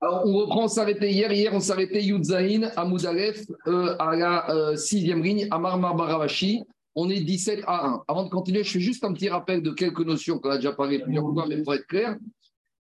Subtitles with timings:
[0.00, 1.32] On reprend, on s'arrêtait hier.
[1.32, 6.62] Hier, on s'arrêtait Yudzaïn à Moudalef, euh, à la euh, sixième ligne, à Marmar Baravashi.
[6.94, 8.04] On est 17 à 1.
[8.06, 10.72] Avant de continuer, je fais juste un petit rappel de quelques notions qu'on a déjà
[10.72, 12.16] parlé plusieurs fois, mais pour être clair.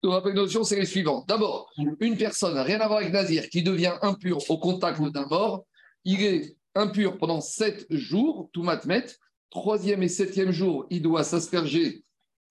[0.03, 1.29] Le rappel de notions, c'est les suivantes.
[1.29, 1.71] D'abord,
[2.01, 5.65] une personne, rien à voir avec Nazir, qui devient impur au contact d'un mort,
[6.05, 9.05] il est impur pendant 7 jours, tout matmet.
[9.51, 12.05] Troisième et septième jour, il doit s'asperger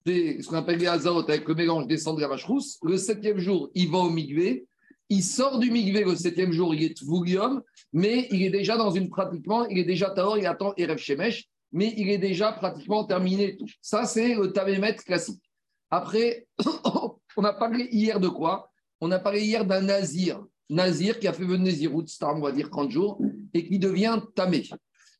[0.06, 2.78] ce qu'on appelle les azotes avec le mélange des cendres et la vache rousse.
[2.82, 4.66] Le septième jour, il va au migvé.
[5.08, 8.92] Il sort du migvé le septième jour, il est tvoulium, mais il est déjà dans
[8.92, 13.04] une pratiquement, il est déjà taor, il attend Erev Shemesh, mais il est déjà pratiquement
[13.04, 13.58] terminé.
[13.80, 15.42] Ça, c'est le tamémet classique.
[15.90, 16.46] Après,
[17.36, 18.70] on a parlé hier de quoi?
[19.00, 20.44] On a parlé hier d'un nazir.
[20.68, 23.20] Nazir qui a fait venir Nézirut, on va dire 30 jours,
[23.52, 24.68] et qui devient tamé.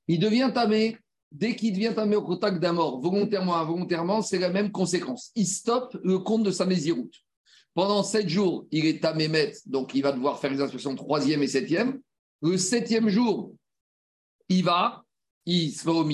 [0.07, 0.97] Il devient tamé
[1.33, 5.31] Dès qu'il devient un au contact d'un mort, volontairement involontairement, c'est la même conséquence.
[5.37, 7.15] Il stoppe le compte de sa mésiroute.
[7.75, 11.43] Pendant sept jours, il est à Mémet, donc il va devoir faire les instructions troisième
[11.43, 12.01] et septième.
[12.43, 13.55] Le septième jour,
[14.49, 15.05] il va,
[15.47, 16.05] il se va au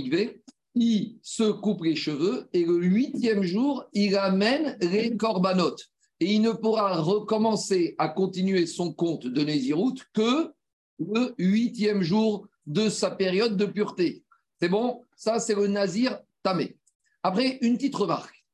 [0.78, 5.88] il se coupe les cheveux, et le huitième jour, il amène les corbanotes.
[6.20, 10.52] Et il ne pourra recommencer à continuer son compte de Néziroute que
[10.98, 14.22] le huitième jour de sa période de pureté.
[14.60, 15.02] C'est bon?
[15.16, 16.76] Ça, c'est le nazir tamé.
[17.22, 18.44] Après, une petite remarque.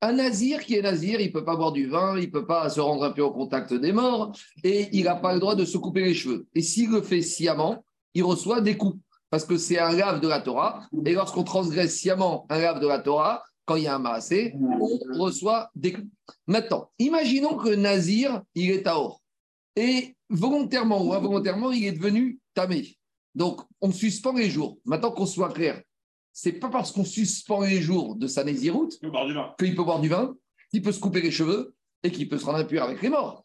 [0.00, 2.44] Un nazir qui est nazir, il ne peut pas boire du vin, il ne peut
[2.44, 5.54] pas se rendre un peu au contact des morts, et il n'a pas le droit
[5.54, 6.48] de se couper les cheveux.
[6.56, 8.98] Et s'il le fait sciemment, il reçoit des coups,
[9.30, 10.88] parce que c'est un lave de la Torah.
[11.06, 14.54] Et lorsqu'on transgresse sciemment un lave de la Torah, quand il y a un maassé,
[14.60, 16.08] on reçoit des coups.
[16.48, 19.22] Maintenant, imaginons que nazir, il est à or.
[19.76, 22.98] Et volontairement ou involontairement, il est devenu tamé.
[23.36, 24.78] Donc, on suspend les jours.
[24.84, 25.80] Maintenant qu'on soit clair,
[26.32, 28.98] c'est pas parce qu'on suspend les jours de sa nésiroute
[29.58, 30.34] qu'il peut boire du vin,
[30.70, 33.44] qu'il peut se couper les cheveux et qu'il peut se rendre impur avec les morts.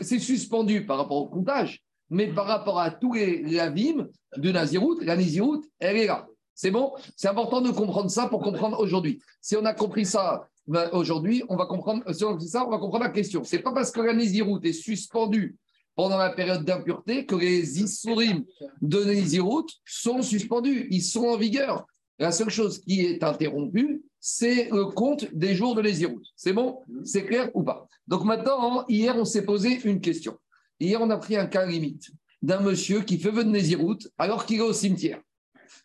[0.00, 5.02] C'est suspendu par rapport au comptage, mais par rapport à tous les lavim de Naziroute,
[5.02, 6.26] la Naziroute, elle est là.
[6.54, 6.92] C'est bon?
[7.16, 9.20] C'est important de comprendre ça pour comprendre aujourd'hui.
[9.40, 12.78] Si on a compris ça ben, aujourd'hui, on va comprendre, si on ça, on va
[12.78, 13.42] comprendre la question.
[13.42, 15.56] C'est pas parce que la Naziroute est suspendue
[15.98, 18.44] pendant la période d'impureté que les Issourim
[18.80, 21.86] de Nézirut sont suspendus, ils sont en vigueur.
[22.18, 26.22] La seule chose qui est interrompue, c'est le compte des jours de Nézirut.
[26.34, 26.80] C'est bon?
[27.04, 27.86] C'est clair ou pas?
[28.06, 30.36] Donc maintenant, hier, on s'est posé une question.
[30.80, 32.10] Hier, on a pris un cas limite
[32.42, 35.20] d'un monsieur qui fait venir Nézirut alors qu'il est au cimetière.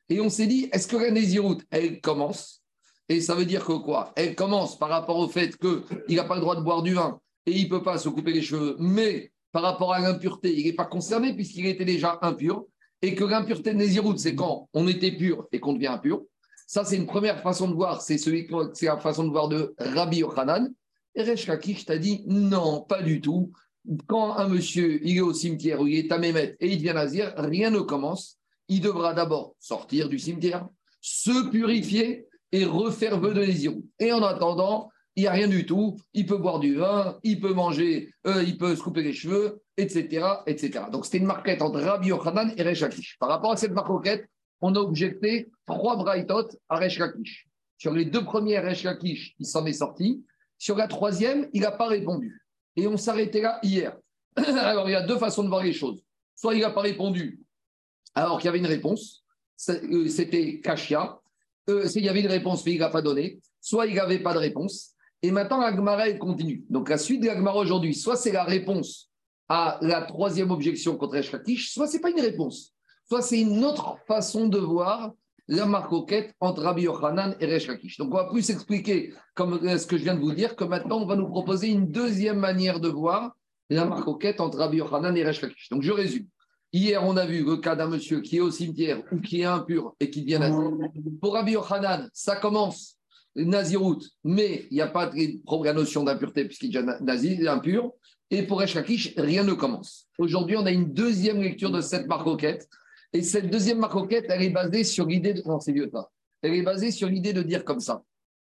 [0.09, 2.63] Et on s'est dit, est-ce que la Nézirut, elle commence?
[3.09, 4.11] Et ça veut dire que quoi?
[4.15, 7.19] Elle commence par rapport au fait qu'il n'a pas le droit de boire du vin
[7.45, 10.65] et il ne peut pas se couper les cheveux, mais par rapport à l'impureté, il
[10.65, 12.65] n'est pas concerné puisqu'il était déjà impur,
[13.03, 16.23] et que l'impureté de Nézirut, c'est quand on était pur et qu'on devient impur.
[16.65, 18.17] Ça, c'est une première façon de voir, c'est
[18.81, 20.73] la façon de voir de Rabbi Yochanan.
[21.13, 23.51] Et Resh Kakish t'a dit non, pas du tout.
[24.07, 26.93] Quand un monsieur il est au cimetière où il est à Mémet et il devient
[26.93, 28.39] nazir, rien ne commence.
[28.69, 30.65] Il devra d'abord sortir du cimetière,
[31.01, 33.83] se purifier et refaire vœu de Nézirut.
[33.99, 37.41] Et en attendant, il n'y a rien du tout, il peut boire du vin, il
[37.41, 40.25] peut manger, euh, il peut se couper les cheveux, etc.
[40.45, 40.85] etc.
[40.91, 44.27] Donc c'était une marquette entre Rabbi Yochanan et Resh Par rapport à cette marquette,
[44.61, 47.01] on a objecté trois braïtot à Resh
[47.77, 48.85] Sur les deux premières, Resh
[49.39, 50.23] il s'en est sorti.
[50.57, 52.41] Sur la troisième, il n'a pas répondu.
[52.75, 53.97] Et on s'arrêtait là hier.
[54.35, 56.01] Alors il y a deux façons de voir les choses.
[56.35, 57.43] Soit il n'a pas répondu
[58.15, 59.23] alors qu'il y avait une réponse,
[59.69, 61.19] euh, c'était Kashia.
[61.69, 63.39] Euh, il y avait une réponse, mais il n'a pas donné.
[63.59, 64.91] Soit il n'avait pas de réponse.
[65.21, 66.65] Et maintenant, la elle continue.
[66.69, 69.09] Donc, la suite de la aujourd'hui, soit c'est la réponse
[69.49, 72.73] à la troisième objection contre Eshkakish, soit c'est pas une réponse.
[73.07, 75.11] Soit c'est une autre façon de voir
[75.47, 77.67] la marcoquette entre Rabbi Yochanan et Resh
[77.97, 81.01] Donc, on va plus expliquer, comme ce que je viens de vous dire, que maintenant,
[81.01, 83.35] on va nous proposer une deuxième manière de voir
[83.69, 86.27] la marcoquette entre Rabbi Yochanan et Resh Donc, je résume.
[86.71, 89.45] Hier, on a vu le cas d'un monsieur qui est au cimetière ou qui est
[89.45, 90.57] impur et qui devient nazi.
[91.21, 92.97] Pour Rabbi Yochanan, ça commence
[93.35, 97.91] Nazirout, mais il n'y a pas de la notion d'impureté puisqu'il est déjà nazi, impur.
[98.33, 100.07] Et pour Eshakish, rien ne commence.
[100.17, 102.67] Aujourd'hui, on a une deuxième lecture de cette marcoquette.
[103.13, 105.43] Et cette deuxième marcoquette, elle est basée sur l'idée de.
[105.45, 106.09] Non, c'est vieux, ça.
[106.41, 108.03] Elle est basée sur l'idée de dire comme ça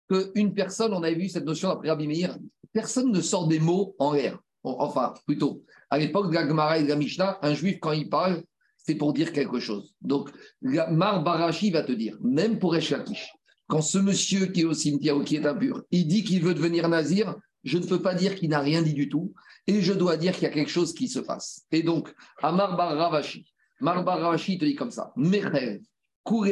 [0.09, 2.39] qu'une personne, on avait vu cette notion après Rabbi Meir,
[2.73, 4.39] personne ne sort des mots en l'air.
[4.63, 8.09] Enfin, plutôt, à l'époque de la Gemara et de la Mishnah, un juif, quand il
[8.09, 8.43] parle,
[8.79, 9.95] c'est pour dire quelque chose.
[10.01, 10.31] Donc,
[10.63, 13.35] Mar Barashi va te dire, même pour Eshakish,
[13.67, 16.55] quand ce monsieur qui est au cimetière ou qui est impur, il dit qu'il veut
[16.55, 19.33] devenir nazir, je ne peux pas dire qu'il n'a rien dit du tout,
[19.67, 21.65] et je dois dire qu'il y a quelque chose qui se passe.
[21.73, 23.47] Et donc, Amar Bar Ravashi,
[23.81, 25.81] Mar Bar Ravashi te dit comme ça, Mecher,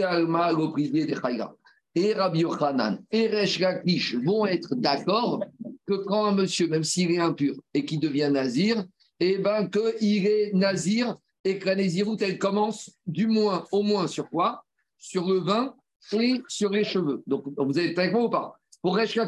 [0.04, 1.62] Alma, de
[1.94, 3.60] et Rabbi Yochanan et Resh
[4.24, 5.44] vont être d'accord
[5.86, 8.84] que quand un monsieur, même s'il est impur et qu'il devient nazir,
[9.20, 14.06] eh ben qu'il est nazir et que la naziroute, elle commence du moins, au moins
[14.06, 14.64] sur quoi?
[14.96, 15.74] Sur le vin
[16.12, 17.22] et sur les cheveux.
[17.26, 18.58] Donc, vous êtes avec moi ou pas?
[18.80, 19.18] Pour Resh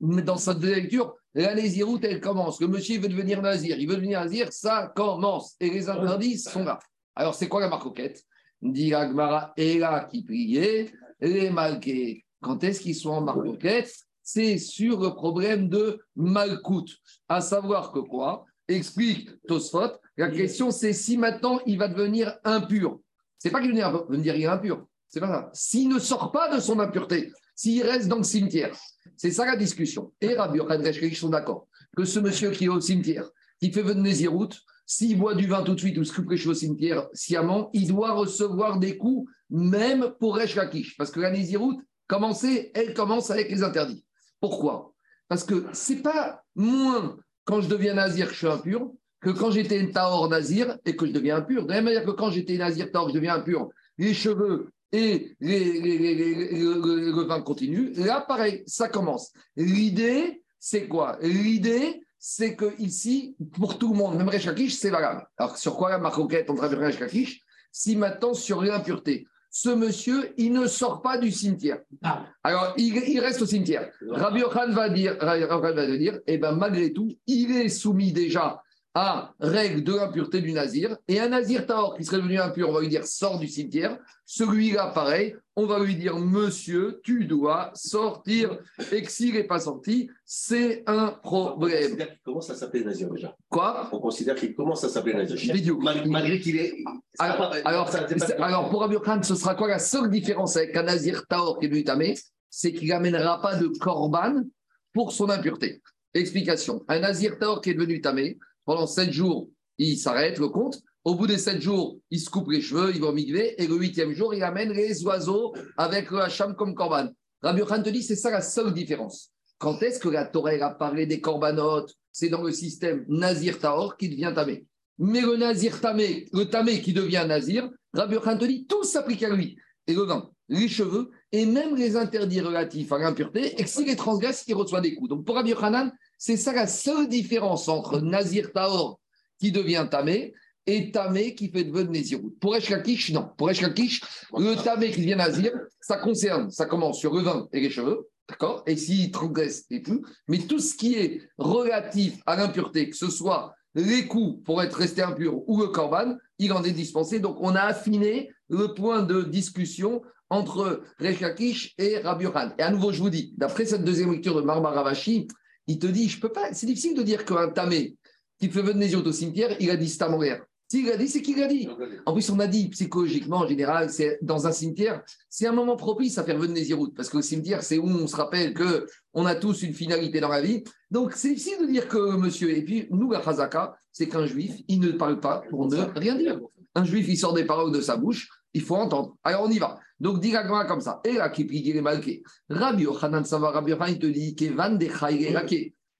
[0.00, 2.60] dans sa deuxième lecture, la naziroute, elle commence.
[2.60, 5.56] Le monsieur veut devenir nazir, il veut devenir nazir, ça commence.
[5.60, 6.78] Et les interdits sont là.
[7.16, 8.22] Alors, c'est quoi la marcoquette?
[8.62, 12.24] Dit Agmara, et là qui priait, les malqués.
[12.40, 13.92] Quand est-ce qu'ils sont en marcoquette?
[14.22, 16.96] C'est sur le problème de malcoute.
[17.28, 18.46] À savoir que quoi?
[18.68, 19.90] Explique Tosfot.
[20.16, 23.00] La question, c'est si maintenant il va devenir impur.
[23.38, 24.86] C'est pas qu'il va devenir impur.
[25.08, 25.50] C'est pas ça.
[25.52, 28.76] S'il ne sort pas de son impureté, s'il reste dans le cimetière,
[29.16, 30.12] c'est ça la discussion.
[30.20, 33.28] Et Rabbi Yochanan sont d'accord que ce monsieur qui est au cimetière,
[33.60, 34.50] qui fait venir Nézirout,
[34.86, 37.70] s'il boit du vin tout de suite ou se coupe les cheveux au cimetière sciemment,
[37.72, 40.58] il doit recevoir des coups, même pour Resh
[40.98, 44.04] Parce que la Nézirout, commencer, elle commence avec les interdits.
[44.40, 44.92] Pourquoi?
[45.28, 49.80] Parce que c'est pas moins quand je deviens nazir je suis impur que quand j'étais
[49.80, 51.64] un taor nazir et que je deviens impur.
[51.64, 55.36] De la même manière que quand j'étais nazir taor, je deviens impur, les cheveux et
[55.40, 57.92] le, vin continue.
[57.94, 59.32] Là, pareil, ça commence.
[59.56, 61.18] L'idée, c'est quoi?
[61.20, 65.26] L'idée, c'est que ici, pour tout le monde, même Rechakish, c'est valable.
[65.36, 67.42] Alors, sur quoi la marcoquette entre Rechakish
[67.72, 71.80] Si maintenant, sur l'impureté, ce monsieur, il ne sort pas du cimetière.
[72.02, 72.26] Ah.
[72.44, 73.90] Alors, il, reste au cimetière.
[74.08, 78.62] Rabbi Yochan va dire, va dire, eh ben, malgré tout, il est soumis déjà
[78.94, 80.96] à règle de l'impureté du nazir.
[81.08, 83.98] Et un nazir taor qui serait devenu impur, on va lui dire sort du cimetière.
[84.24, 88.56] Celui-là, pareil, on va lui dire monsieur, tu dois sortir.
[88.92, 91.96] Et s'il n'est pas sorti, c'est un problème.
[91.96, 93.36] On considère qu'il commence à s'appeler nazir déjà.
[93.48, 93.88] Quoi?
[93.92, 95.76] On considère qu'il commence à s'appeler nazir.
[96.06, 96.76] Malgré, qu'il est.
[97.18, 97.90] Alors,
[98.38, 101.66] alors, pour Rabbi Khan, ce sera quoi la seule différence avec un nazir taor qui
[101.66, 102.14] est devenu tamé?
[102.48, 104.44] C'est qu'il n'amènera pas de korban
[104.92, 105.82] pour son impureté.
[106.14, 106.84] Explication.
[106.86, 110.80] Un nazir taor qui est devenu tamé, pendant sept jours, il s'arrête le compte.
[111.04, 113.54] Au bout des sept jours, il se coupe les cheveux, il va migrer.
[113.58, 117.08] Et le huitième jour, il amène les oiseaux avec le hacham comme corban.
[117.42, 119.30] Rabbi Khan te dit, c'est ça la seule différence.
[119.58, 123.98] Quand est-ce que la Torah a parlé des corbanotes C'est dans le système Nazir Taor
[123.98, 124.66] qui devient Tamé.
[124.98, 129.22] Mais le Nazir Tamé, le Tamé qui devient Nazir, Rabbi Khan te dit, tout s'applique
[129.22, 129.58] à lui.
[129.86, 133.96] Et le vin, les cheveux, et même les interdits relatifs à l'impureté, et s'il les
[133.96, 135.10] transgresse, il reçoit des coups.
[135.10, 139.00] Donc pour Rabbi Hanan, c'est ça la seule différence entre Nazir Taor
[139.38, 140.34] qui devient Tamé
[140.66, 142.32] et Tamé qui fait devenir Nézirut.
[142.40, 143.28] Pour Eshkakish, non.
[143.36, 144.02] Pour Eshkakish,
[144.36, 148.08] le Tamé qui devient Nazir, ça concerne, ça commence sur le vin et les cheveux,
[148.28, 152.96] d'accord Et s'il transgresse et tout, mais tout ce qui est relatif à l'impureté, que
[152.96, 157.20] ce soit les coups pour être resté impur ou le korban, il en est dispensé.
[157.20, 162.26] Donc on a affiné le point de discussion entre Rechakish et Rabbi
[162.58, 165.28] Et à nouveau, je vous dis, d'après cette deuxième lecture de Marmaravashi,
[165.66, 167.96] il te dit, je peux pas, c'est difficile de dire qu'un tamé
[168.38, 170.44] qui fait venir au cimetière, il a dit stamoraire.
[170.68, 171.68] S'il a dit, c'est qu'il a dit.
[172.06, 175.76] En plus, on a dit psychologiquement, en général, c'est dans un cimetière, c'est un moment
[175.76, 179.26] propice à faire venir parce que le cimetière, c'est où on se rappelle que on
[179.26, 180.64] a tous une finalité dans la vie.
[180.90, 182.50] Donc, c'est difficile de dire que monsieur.
[182.56, 186.16] Et puis, nous, la Khazaka, c'est qu'un juif, il ne parle pas pour ne rien
[186.16, 186.40] dire.
[186.74, 189.16] Un juif, il sort des paroles de sa bouche, il faut entendre.
[189.24, 189.78] Alors, on y va.
[190.00, 190.32] Donc, dit
[190.68, 191.00] comme ça.
[191.04, 192.22] Et là, qui prie, est malqué.
[192.48, 194.86] Rabbi Yochanan, ça va, Rabbi Yochanan, il te dit, Kevan de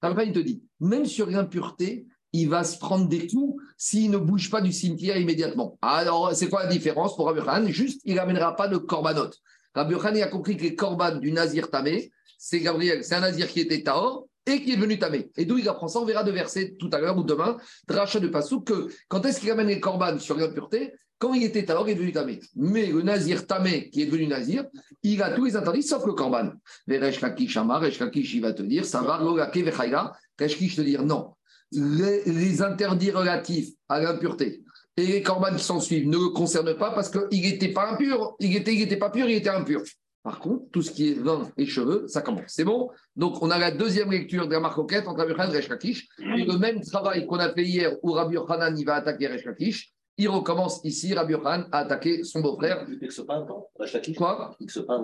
[0.01, 4.17] Rabbi il te dit, même sur l'impureté, il va se prendre des coups s'il ne
[4.17, 5.77] bouge pas du cimetière immédiatement.
[5.81, 7.69] Alors, c'est quoi la différence pour Rabbi Yochanan?
[7.69, 9.31] Juste, il n'amènera pas de korbanot.
[9.73, 13.47] Rabbi Yochanan a compris que les korban du Nazir Tamé, c'est Gabriel, c'est un Nazir
[13.47, 15.31] qui était Taor et qui est devenu Tamé.
[15.35, 18.19] Et d'où il apprend ça On verra de verser tout à l'heure ou demain, Dracha
[18.19, 20.93] de Passou, que quand est-ce qu'il amène les korban sur l'impureté?
[21.17, 22.39] Quand il était Taor, il est devenu Tamé.
[22.55, 24.65] Mais le Nazir Tamé, qui est devenu Nazir,
[25.03, 26.51] il a tous les interdits sauf le Korban.
[26.87, 30.13] Mais Resh Lakish Amar, Resh il va te dire, ça va, Logake Vechaïla.
[30.39, 31.35] Resh te dire non
[31.71, 34.63] les, interdits relatifs à l'impureté
[34.97, 38.35] et les corbanes qui s'en suivent ne le concernent pas parce qu'il n'était pas impur.
[38.39, 39.81] Il n'était était pas pur, il était impur.
[40.23, 42.45] Par contre, tout ce qui est vin et cheveux, ça commence.
[42.47, 42.89] C'est bon?
[43.15, 46.57] Donc, on a la deuxième lecture de la marcoquette entre Rabbi et Resh Et le
[46.57, 51.13] même travail qu'on a fait hier où Rabbi Hanan va attaquer Resh il recommence ici,
[51.13, 52.85] Rabbi Yohan, à attaquer son beau-frère.
[52.87, 53.69] Il ne pas un temps
[54.17, 54.55] Quoi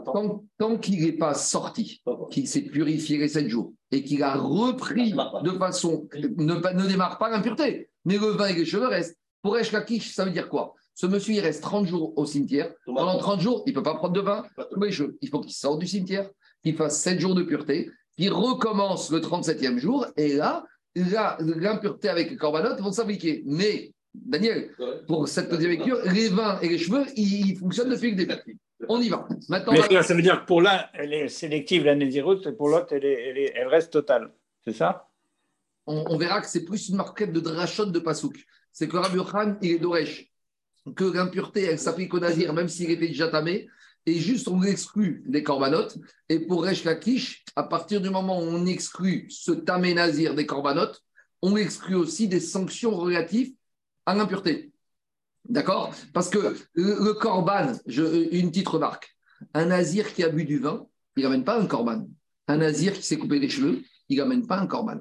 [0.05, 2.01] Tant, tant qu'il n'est pas sorti,
[2.31, 6.07] qu'il s'est purifié les sept jours et qu'il a repris de façon.
[6.15, 9.17] Ne, ne démarre pas l'impureté, mais le vin et les cheveux restent.
[9.41, 10.75] Pour Eshlakish, ça veut dire quoi?
[10.93, 12.71] Ce monsieur, il reste 30 jours au cimetière.
[12.85, 14.45] Pendant 30 jours, il ne peut pas prendre de vin,
[14.79, 15.17] les cheveux.
[15.21, 16.29] Il faut qu'il sorte du cimetière,
[16.63, 20.63] qu'il fasse 7 jours de pureté, qu'il recommence le 37e jour, et là,
[20.95, 23.43] l'impureté avec les corbanotes vont s'appliquer.
[23.45, 24.71] Mais Daniel,
[25.07, 28.59] pour cette deuxième lecture, les vins et les cheveux, ils fonctionnent depuis le début.
[28.89, 29.27] On y va.
[29.47, 32.69] Maintenant, Mais ça veut dire que pour l'un, elle est sélective, la nésiroute, et pour
[32.69, 34.33] l'autre, elle, elle, reste totale.
[34.65, 35.07] C'est ça?
[35.85, 38.45] On, verra que c'est plus une marquette de drachot de Pasouk.
[38.71, 40.31] C'est que Rabbi Khan, il est d'Oresh.
[40.95, 43.67] Que l'impureté, elle s'applique au Nazir, même s'il était déjà tamé.
[44.05, 45.97] Et juste, on exclut les corbanotes.
[46.29, 50.45] Et pour Resh Lakish, à partir du moment où on exclut ce tamé Nazir des
[50.45, 51.03] corbanotes,
[51.41, 53.53] on exclut aussi des sanctions relatives
[54.05, 54.72] à l'impureté.
[55.48, 55.93] D'accord?
[56.13, 59.15] Parce que le, corban, une petite remarque,
[59.53, 60.86] un nazir qui a bu du vin,
[61.17, 62.08] il n'amène pas un corban.
[62.48, 65.00] Un nazir qui s'est coupé les cheveux, il n'amène pas un corban.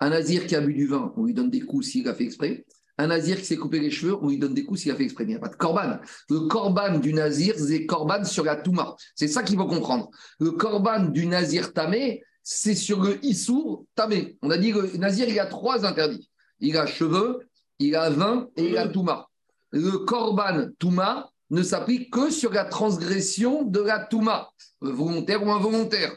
[0.00, 2.24] Un nazir qui a bu du vin, on lui donne des coups s'il a fait
[2.24, 2.64] exprès.
[2.98, 5.04] Un nazir qui s'est coupé les cheveux, on lui donne des coups s'il a fait
[5.04, 5.24] exprès.
[5.24, 5.98] Il n'y a pas de corban.
[6.28, 8.96] Le corban du nazir, c'est corban sur la touma.
[9.14, 10.10] C'est ça qu'il faut comprendre.
[10.40, 14.36] Le corban du nazir tamé, c'est sur le issour tamé.
[14.42, 16.28] On a dit que le nazir, il a trois interdits.
[16.60, 19.28] Il a cheveux, il a vin et il a touma.
[19.70, 26.14] Le korban touma ne s'applique que sur la transgression de la touma, volontaire ou involontaire.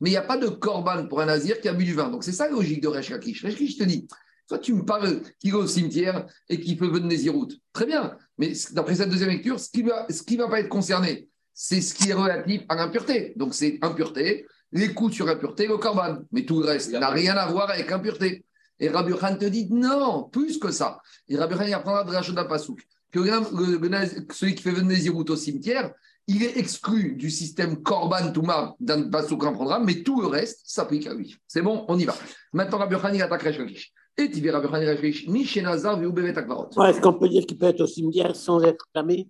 [0.00, 2.10] Mais il n'y a pas de korban pour un nazir qui a bu du vin.
[2.10, 3.44] Donc c'est ça la logique de Resh Lakish.
[3.44, 4.08] Resh je te dis,
[4.48, 7.48] toi tu me parles qu'il va au cimetière et qu'il peut venir Nézirout.
[7.72, 10.60] Très bien, mais d'après cette deuxième lecture, ce qui ne va, ce qui va pas
[10.60, 13.34] être concerné, c'est ce qui est relatif à l'impureté.
[13.36, 16.18] Donc c'est impureté, les coups sur impureté, le korban.
[16.32, 18.44] Mais tout le reste n'a rien à voir avec impureté.
[18.82, 21.00] Et Rabbi Khan te dit non, plus que ça.
[21.28, 22.80] Et Rabbi Khan il apprendra de Rachida Pasouk
[23.12, 23.20] que
[24.32, 25.92] celui qui fait venir Nézirout au cimetière,
[26.26, 31.06] il est exclu du système Korban Touma d'un Pasouk programme, mais tout le reste s'applique
[31.06, 31.36] à lui.
[31.46, 32.14] C'est bon, on y va.
[32.52, 36.70] Maintenant, Rabbi Khan il attaque Resh Et tu verras Rabbi Khan Resh Mishenazar Viubevet Akvarot.
[36.84, 39.28] Est-ce qu'on peut dire qu'il peut être au cimetière sans être clamé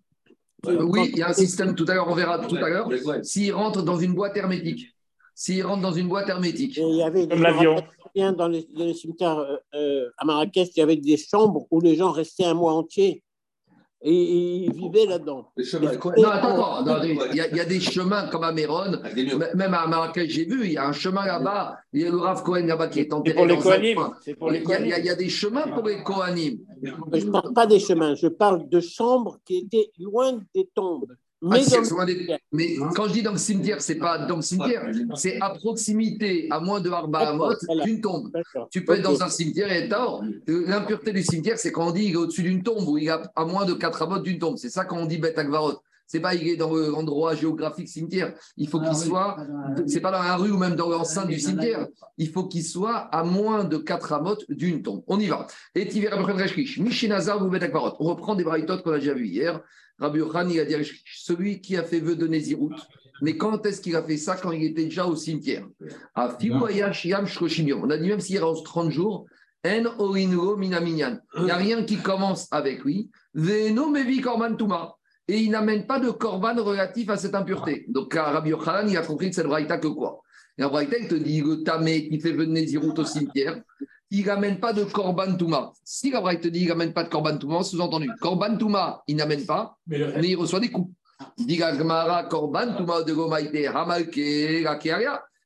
[0.65, 2.89] Oui, il y a un système, tout à l'heure, on verra tout à l'heure,
[3.23, 4.89] s'il rentre dans une boîte hermétique
[5.35, 6.77] s'il rentre dans une boîte hermétique.
[6.77, 7.83] il y avait Comme l'avion.
[8.14, 11.81] Dans les, dans les cimetières euh, euh, à Marrakech, il y avait des chambres où
[11.81, 13.23] les gens restaient un mois entier
[14.04, 15.52] et ils vivaient là-dedans.
[15.57, 18.99] Non, attends, attends, il, y a, il y, a des chemins comme à Méron,
[19.54, 22.16] même à Marrakech, j'ai vu, il y a un chemin là-bas, il y a le
[22.16, 23.37] Rav Cohen là-bas qui est enterré.
[23.37, 24.11] pour les Kohanim.
[24.26, 24.33] Il,
[24.69, 26.59] y a, il y a des chemins pour les Kohanim.
[26.83, 31.14] Je ne parle pas des chemins, je parle de chambres qui étaient loin des tombes.
[31.43, 31.61] Mais,
[32.53, 36.47] mais quand je dis dans le cimetière, c'est pas dans le cimetière, c'est à proximité,
[36.51, 38.31] à moins de Arba d'une tombe.
[38.71, 42.05] Tu peux être dans un cimetière et être L'impureté du cimetière, c'est quand on dit
[42.07, 44.57] qu'il est au-dessus d'une tombe ou il est à moins de 4 amotes d'une tombe.
[44.57, 45.83] C'est ça quand on dit Bet Akvarot.
[46.07, 48.35] C'est pas il est dans l'endroit géographique cimetière.
[48.57, 49.37] Il faut qu'il ah soit.
[49.87, 51.87] C'est pas dans la rue ou même dans l'enceinte du cimetière.
[52.19, 55.03] Il faut qu'il soit à moins de 4 amotes d'une tombe.
[55.07, 55.47] On y va.
[55.75, 55.89] Et
[56.79, 57.97] Mishinazar ou Bet Akvarot.
[58.01, 59.61] On reprend des braïtotes qu'on a déjà vu hier.
[59.99, 60.75] Rabbi Yochan, il a dit
[61.07, 62.75] celui qui a fait vœu de Nézirout,
[63.21, 65.65] mais quand est-ce qu'il a fait ça Quand il était déjà au cimetière?
[66.17, 69.27] On a dit même s'il reste 30 jours,
[69.65, 73.11] En Il n'y a rien qui commence avec lui.
[73.33, 74.97] Veno Mevi Korban Touma.
[75.29, 77.85] Et il n'amène pas de korban relatif à cette impureté.
[77.88, 80.21] Donc, Rabbi Yochanan, il a compris de cette braïta que quoi?
[80.59, 83.62] La braïta, il te dit le tamé qui fait venir Nézirout au cimetière,
[84.11, 85.73] il n'amène pas de Korban Touma.
[85.85, 89.47] Si la te dit qu'il n'amène pas de Korban Touma, sous-entendu, Korban Touma, il n'amène
[89.47, 90.93] pas, mais, il reçoit des coups.
[92.29, 93.14] Korban Touma de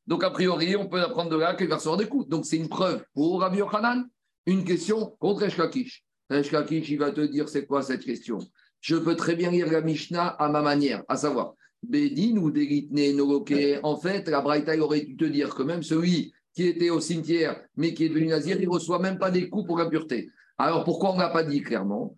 [0.07, 2.29] Donc, a priori, on peut apprendre de là qu'il va recevoir des coups.
[2.29, 4.05] Donc, c'est une preuve pour Rabbi Yochanan.
[4.47, 6.05] Une question contre Eshkakish.
[6.31, 8.39] Eshkakish, il va te dire c'est quoi cette question?
[8.87, 13.17] Je peux très bien lire la Mishnah à ma manière, à savoir, Bedin ou Degitne
[13.17, 13.81] Noloke.
[13.83, 17.61] En fait, la Braïta aurait dû te dire que même celui qui était au cimetière,
[17.77, 20.31] mais qui est devenu nazir, il ne reçoit même pas des coups pour impureté.
[20.57, 22.15] Alors pourquoi on n'a pas dit clairement?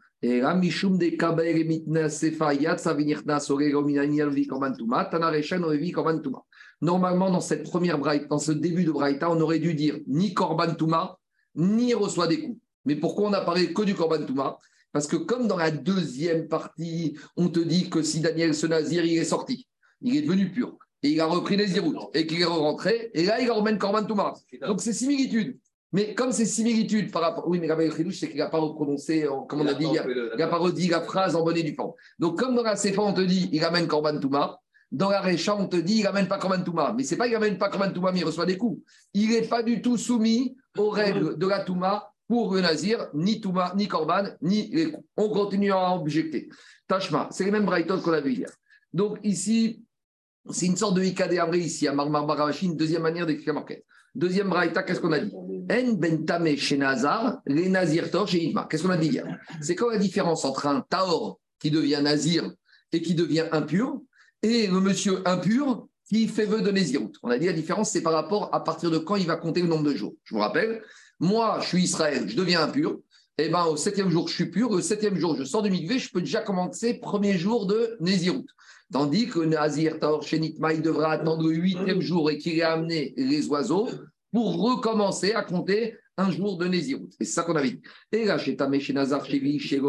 [6.82, 7.98] Normalement, dans cette première
[8.28, 11.18] dans ce début de braïta, on aurait dû dire ni korban touma,
[11.54, 12.58] ni reçoit des coups.
[12.84, 14.58] Mais pourquoi on n'a parlé que du korban touma
[14.92, 19.04] Parce que comme dans la deuxième partie, on te dit que si Daniel ce nazir,
[19.04, 19.68] il est sorti,
[20.00, 23.24] il est devenu pur et il a repris les Zirout, et qu'il est rentré, et
[23.24, 24.34] là, il emmène Korban Touma.
[24.66, 25.56] Donc, c'est similitude.
[25.92, 27.48] Mais comme c'est similitude par rapport.
[27.48, 30.48] Oui, mais Rabbi Khidouche, c'est qu'il n'a pas prononcé, comme on a dit, il n'a
[30.48, 31.92] pas redit la phrase en bonne et due forme.
[32.18, 34.58] Donc, comme dans la Sefa, on te dit, il amène Korban Touma,
[34.90, 36.92] dans la Récha, on te dit, il n'amène pas Korban Touma.
[36.96, 38.82] Mais ce n'est pas qu'il n'amène pas Korban Touma, mais il reçoit des coups.
[39.14, 43.40] Il n'est pas du tout soumis aux règles de la Touma pour le Nazir, ni
[43.40, 44.92] Touma, ni Korban, ni.
[45.16, 46.48] On continue à objecter.
[46.86, 48.50] Tashma, c'est les mêmes Brighton qu'on a vu hier.
[48.92, 49.82] Donc, ici,
[50.50, 53.84] c'est une sorte de Ikade Amri ici, à Marmar Baravashi, une deuxième manière d'écrire marquette.
[54.14, 55.32] Deuxième braïta, qu'est-ce qu'on a dit?
[55.34, 58.66] En bentame chez Nazar, les Nazir Tor chez Idma.
[58.68, 59.26] Qu'est-ce qu'on a dit hier?
[59.60, 62.50] C'est quoi la différence entre un Taor qui devient Nazir
[62.92, 64.00] et qui devient impur
[64.42, 67.12] et le monsieur impur qui fait vœu de Nézirut?
[67.22, 69.60] On a dit la différence, c'est par rapport à partir de quand il va compter
[69.60, 70.14] le nombre de jours.
[70.24, 70.82] Je vous rappelle,
[71.20, 72.98] moi, je suis Israël, je deviens impur.
[73.38, 74.74] Eh ben, au septième jour, je suis pur.
[74.74, 78.46] Le septième jour, je sors du mikvé, je peux déjà commencer premier jour de Nézirut.
[78.92, 83.14] Tandis que Nazir Taor Shenitma, il devra attendre le huitième jour et qu'il ait amené
[83.16, 83.88] les oiseaux
[84.32, 87.08] pour recommencer à compter un jour de Nézirut.
[87.18, 87.82] C'est ça qu'on avait dit.
[88.10, 89.80] Et là, chez Tamé, chez Nazar, chez Vi, chez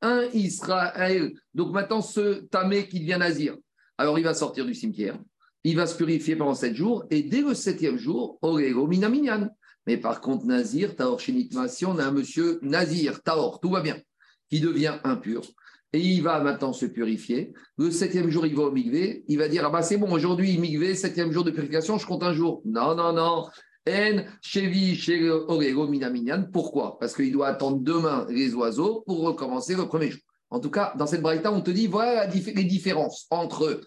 [0.00, 1.32] un Israël.
[1.54, 3.56] Donc maintenant, ce Tamé qui devient Nazir,
[3.98, 5.16] alors il va sortir du cimetière,
[5.62, 9.48] il va se purifier pendant sept jours, et dès le septième jour, Orego Minaminyan.
[9.86, 13.80] Mais par contre, Nazir, Taor Shinitma, si on a un monsieur Nazir, Taor, tout va
[13.80, 13.98] bien,
[14.48, 15.42] qui devient impur,
[15.92, 17.52] et il va maintenant se purifier.
[17.76, 19.24] Le septième jour, il va au migvé.
[19.28, 22.22] Il va dire Ah bah c'est bon, aujourd'hui, migvé, septième jour de purification, je compte
[22.22, 22.62] un jour.
[22.64, 23.46] Non, non, non.
[23.88, 26.44] En, chevi, chez Orego, Minaminyan.
[26.52, 26.98] Pourquoi?
[26.98, 30.20] Parce qu'il doit attendre demain les oiseaux pour recommencer le premier jour.
[30.50, 33.80] En tout cas, dans cette braïta, on te dit voilà les différences entre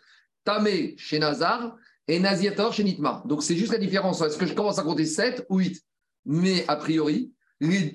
[0.43, 1.75] Tamé chez Nazar
[2.07, 3.23] et Nazir Taor chez Nitma.
[3.25, 4.21] Donc c'est juste la différence.
[4.21, 5.81] Est-ce que je commence à compter 7 ou 8
[6.25, 7.33] Mais a priori,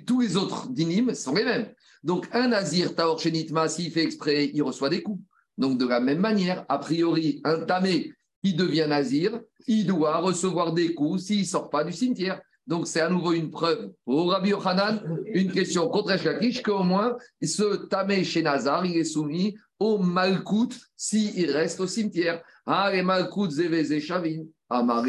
[0.06, 1.72] tous les autres dynimes sont les mêmes.
[2.02, 5.22] Donc, un Nazir Taor Nitma, s'il fait exprès, il reçoit des coups.
[5.58, 8.12] Donc, de la même manière, a priori, un Tamé
[8.42, 12.40] qui devient Nazir, il doit recevoir des coups s'il ne sort pas du cimetière.
[12.66, 17.16] Donc, c'est à nouveau une preuve pour Rabbi Yochanan, une question contre Eshlakish, qu'au moins,
[17.42, 22.42] ce Tamé chez Nazar, il est soumis au Malkout s'il reste au cimetière.
[22.72, 22.88] Ah,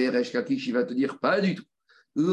[0.10, 1.64] Reshkakish, il va te dire pas du tout.
[2.16, 2.26] Il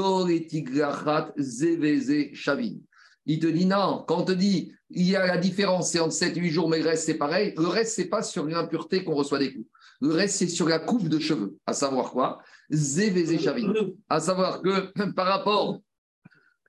[3.39, 6.35] te dit non, quand on te dit il y a la différence, c'est entre 7
[6.35, 7.53] et 8 jours, mais le reste c'est pareil.
[7.59, 9.67] Le reste, c'est pas sur l'impureté qu'on reçoit des coups.
[10.01, 11.59] Le reste, c'est sur la coupe de cheveux.
[11.67, 12.41] À savoir quoi?
[12.71, 13.71] Zévézé Chavin.
[14.09, 15.83] À savoir que par rapport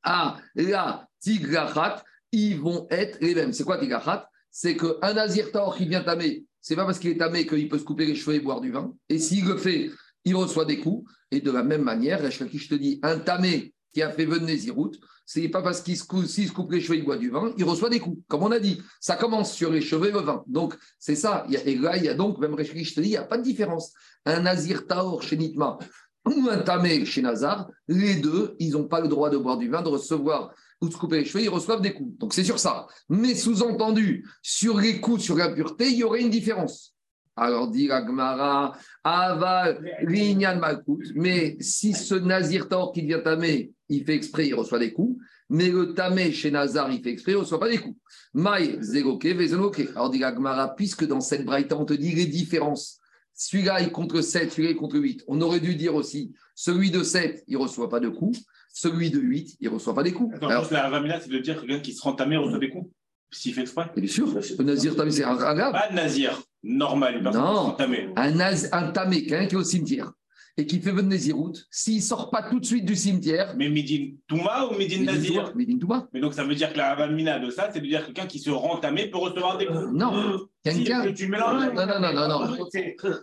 [0.04, 3.54] à la tigrachat, ils vont être les mêmes.
[3.54, 4.30] C'est quoi tigrachat?
[4.52, 7.80] C'est qu'un nazir tort qui vient tamer, c'est pas parce qu'il est tamé qu'il peut
[7.80, 8.94] se couper les cheveux et boire du vin.
[9.10, 9.90] Et s'il le fait,
[10.24, 11.12] il reçoit des coups.
[11.32, 14.92] Et de la même manière, je te dis, un tamé qui a fait venir Zirout,
[15.26, 17.64] c'est pas parce qu'il se, coupe, se coupe les cheveux, il boit du vin, il
[17.64, 18.22] reçoit des coups.
[18.28, 20.44] Comme on a dit, ça commence sur les cheveux et le vin.
[20.46, 21.48] Donc, c'est ça.
[21.50, 23.44] Et là, il y a donc, même je te dis, il n'y a pas de
[23.44, 23.92] différence.
[24.28, 25.80] Un Nazir Taor chez Nitma
[26.28, 29.70] ou un Tamé chez Nazar, les deux, ils n'ont pas le droit de boire du
[29.70, 32.18] vin, de recevoir ou de se couper les cheveux, ils reçoivent des coups.
[32.18, 32.88] Donc, c'est sur ça.
[33.10, 36.96] Mais sous-entendu, sur les coups, sur l'impureté, il y aurait une différence.
[37.40, 41.00] Alors dit Agmara, Aval, Lignan Malkout.
[41.16, 45.22] Mais si ce Nazir Taor qui devient Tamé, il fait exprès, il reçoit des coups.
[45.50, 47.98] Mais le Tamé chez Nazar, il fait exprès, il ne reçoit pas des coups.
[48.34, 49.88] Maï, Zégoke, Vezenoke.
[49.96, 53.00] Alors dit Agmara, puisque dans cette braïta, on te dit les différences.
[53.34, 55.24] Celui-là, il contre 7, celui-là, il contre 8.
[55.30, 58.44] On aurait dû dire aussi, celui de 7, il ne reçoit pas de coups.
[58.82, 60.34] Celui de 8, il ne reçoit pas des coups.
[60.38, 62.70] Attends, Alors, la Ramila, c'est de dire que quelqu'un qui se rend tamé reçoit des
[62.70, 62.90] coups
[63.30, 65.74] s'il fait exprès Bien sûr, le nazir tamé, c'est un grave.
[65.74, 68.08] Pas nazir normal, une Non, tamé.
[68.16, 70.14] un, naz, un tamé, quelqu'un qui est au cimetière
[70.60, 73.56] et qui fait venir Nazirout, s'il ne sort pas tout de suite du cimetière.
[73.58, 76.08] Mais Midin Touma ou Midin Nazir Midin Touma.
[76.14, 78.28] Mais donc ça veut dire que la Ramina de ça, c'est de dire que quelqu'un
[78.28, 79.80] qui se rend tamé peut recevoir des coups.
[79.94, 81.06] Non, quelqu'un.
[81.08, 81.74] Si, tu mélanges.
[81.74, 82.28] Non, non, non, non.
[82.28, 82.68] non.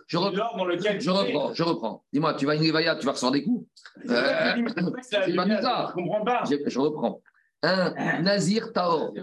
[0.07, 2.03] Je, reprends, dans lequel je reprends, je reprends.
[2.11, 3.67] Dis-moi, tu vas à une Lévaya, tu vas recevoir des coups
[4.09, 4.55] euh,
[5.01, 5.93] C'est pas bizarre.
[5.95, 6.43] Je comprends pas.
[6.49, 7.21] Je, je reprends.
[7.61, 9.13] Un Nazir Taor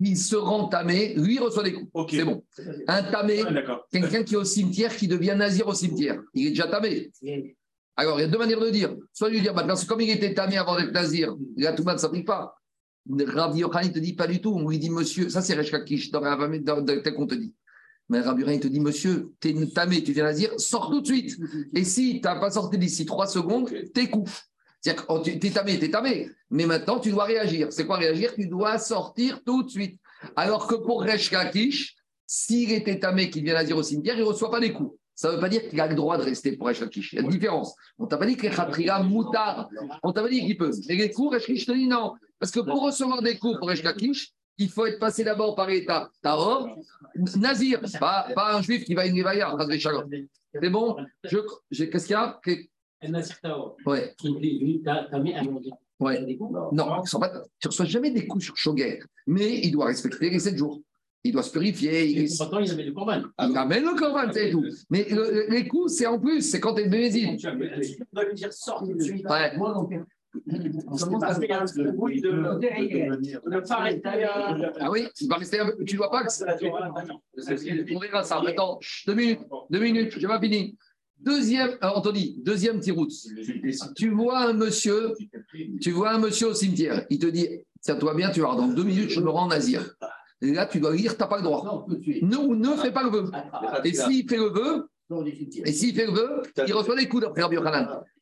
[0.00, 1.90] il se rend tamé, lui reçoit des coups.
[1.94, 2.18] Okay.
[2.18, 2.44] C'est bon.
[2.86, 3.42] Un tamé,
[3.90, 6.20] quelqu'un qui est au cimetière, qui devient nazir au cimetière.
[6.34, 7.10] Il est déjà tamé.
[7.96, 8.94] Alors, il y a deux manières de dire.
[9.12, 11.94] Soit lui dire, bah, parce que comme il était tamé avant d'être nazir, le monde
[11.94, 12.54] ne s'applique pas.
[13.08, 14.52] Rabbi Yochanan ne te dit pas du tout.
[14.54, 16.20] On lui dit, monsieur, ça c'est Reshkakish, dans,
[16.84, 17.54] tel qu'on te dit.
[18.08, 21.06] Mais Rabbi Yochanan te dit, monsieur, tu es tamé, tu viens nazir, sors tout de
[21.06, 21.36] suite.
[21.74, 24.28] Et si tu n'as pas sorti d'ici trois secondes, t'es coup.
[24.86, 26.30] C'est-à-dire que oh, tu es tamé, tu es tamé.
[26.48, 27.72] Mais maintenant, tu dois réagir.
[27.72, 28.32] C'est quoi réagir?
[28.36, 29.98] Tu dois sortir tout de suite.
[30.36, 34.26] Alors que pour Resh Lakish, s'il était tamé, qu'il vient nazir au cimetière, il ne
[34.26, 34.96] reçoit pas des coups.
[35.16, 37.14] Ça ne veut pas dire qu'il a le droit de rester pour Resh Lakish.
[37.14, 37.74] Il y a une différence.
[37.98, 39.68] On t'a pas dit que Khatriga moutard.
[40.04, 40.70] On t'a pas dit qu'il peut.
[40.88, 42.12] Mais les coups, Resh te dit non.
[42.38, 45.66] Parce que pour recevoir des coups pour Resh Lakish, il faut être passé d'abord par
[45.66, 46.68] l'étape Tahor,
[47.36, 49.24] Nazir, pas, pas un juif qui va à une
[50.54, 50.96] C'est bon?
[51.28, 52.40] Qu'est-ce qu'il y a?
[53.84, 54.14] Ouais.
[54.18, 55.44] Qui lui, t'as mis un
[55.98, 56.20] Ouais.
[56.72, 60.56] Non, tu ne reçois jamais des coups sur Shoger, mais il doit respecter les 7
[60.56, 60.82] jours.
[61.24, 62.06] Il doit se purifier.
[62.06, 62.30] Il...
[62.36, 63.22] Pourtant, il amène le corban.
[63.40, 64.64] Il amène le corban, c'est tout.
[64.90, 67.36] Mais le, les coups, c'est en plus, c'est quand tu es bénézine.
[67.36, 67.48] Tu
[68.12, 69.26] dois lui dire sors tout de suite.
[69.28, 69.56] Ouais.
[69.56, 69.88] Moi, non.
[74.80, 75.84] Ah oui, tu vas rester un peu.
[75.84, 76.24] Tu dois pas.
[77.90, 78.42] On verra ça.
[78.46, 79.40] Attends, deux minutes.
[79.70, 80.76] Deux minutes, je n'ai pas fini.
[81.20, 83.12] Deuxième, euh, Anthony, deuxième tiroute.
[83.96, 85.12] Tu vois un monsieur,
[85.80, 87.48] tu vois un monsieur au cimetière, il te dit,
[87.80, 89.88] tiens-toi bien, tu vas dans deux minutes, je me rends en nazir.
[90.42, 91.86] Et là, tu dois dire, tu n'as pas le droit.
[91.88, 93.30] Ne, ne fais pas le vœu.
[93.84, 94.88] Et s'il fait le vœu,
[95.64, 97.56] et s'il fait le vœu, il reçoit des coups d'après Rabbi.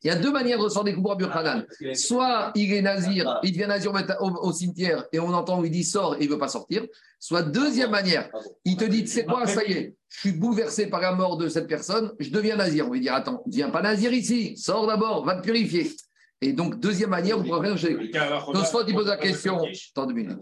[0.03, 1.95] Il y a deux manières de recevoir des coups pour Rabbi.
[1.95, 5.83] Soit il est nazir, il devient nazir au, au, cimetière et on entend, il dit
[5.83, 6.85] sort et il ne veut pas sortir.
[7.19, 8.29] Soit deuxième manière,
[8.65, 11.47] il te dit, c'est quoi, ça y est, je suis bouleversé par la mort de
[11.47, 12.87] cette personne, je deviens nazir.
[12.87, 15.89] On va dire, attends, ne viens pas nazir ici, sors d'abord, va te purifier.
[16.41, 19.63] Et donc, deuxième manière, vous pourrez faire Tosfot, il pose la question.
[19.63, 20.41] Attends deux minutes.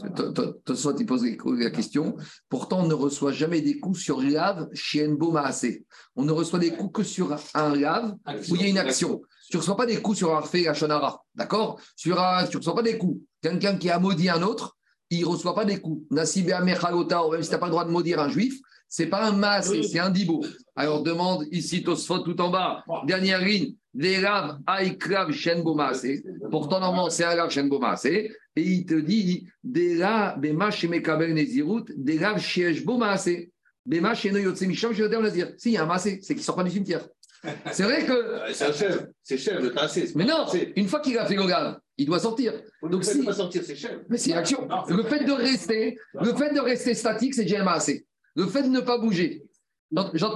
[0.65, 2.15] Tosfot, il pose la question.
[2.49, 5.86] Pourtant, on ne reçoit jamais des coups sur lave chez Enbo Maasé.
[6.15, 8.15] On ne reçoit des coups que sur un lave
[8.49, 9.21] où il y a une action.
[9.49, 11.23] Tu ne reçois pas des coups sur un fait la Shonara.
[11.36, 11.79] D'accord?
[11.95, 13.21] Sur un, Tu ne reçois pas des coups.
[13.41, 14.77] Quelqu'un qui a maudit un autre,
[15.10, 16.08] il ne reçoit pas des coups.
[16.10, 18.60] Nassib Mechalota, même si tu n'as pas le droit de maudire un juif,
[18.95, 20.45] c'est pas un massé, c'est un dibo.
[20.75, 26.23] Alors demande ici Tosfot tout en bas, dernière ligne, Verav Aikrav Shenbo Maasé.
[26.51, 28.32] Pourtant, normalement, c'est un Rav Shenbo Maasé.
[28.56, 33.49] Et il te dit, Dera Bema Shemekabel Nezirut, Derav Shieshbo Maasé.
[33.84, 35.53] Bema Sheno Yotse Misham, je vais dire.
[35.58, 37.08] Si, il y a un massé, c'est qu'il ne sort pas du cimetière.
[37.71, 38.53] C'est vrai que.
[38.53, 40.12] C'est un chef, c'est chef de tasser.
[40.15, 42.53] Mais non, une fois qu'il a fait le gars, il doit sortir.
[42.84, 43.21] Donc, si...
[43.23, 43.97] pas sortir, c'est chef.
[44.08, 44.65] Mais c'est une action.
[44.88, 48.06] Le fait de rester, le fait de rester statique, c'est déjà un massé.
[48.36, 49.43] Le fait de ne pas bouger,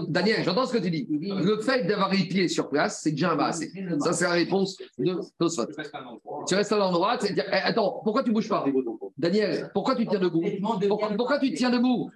[0.08, 1.08] Daniel, j'entends ce que tu dis.
[1.10, 3.72] Le fait d'avoir les pieds sur place, c'est déjà un assez.
[4.00, 5.66] Ça, c'est la réponse de Tosfot.
[6.48, 8.66] Tu restes à l'endroit, dire eh, Attends, pourquoi tu ne bouges pas?
[9.18, 10.44] Daniel, pourquoi tu tiens debout?
[11.18, 12.12] Pourquoi, tu tiens debout?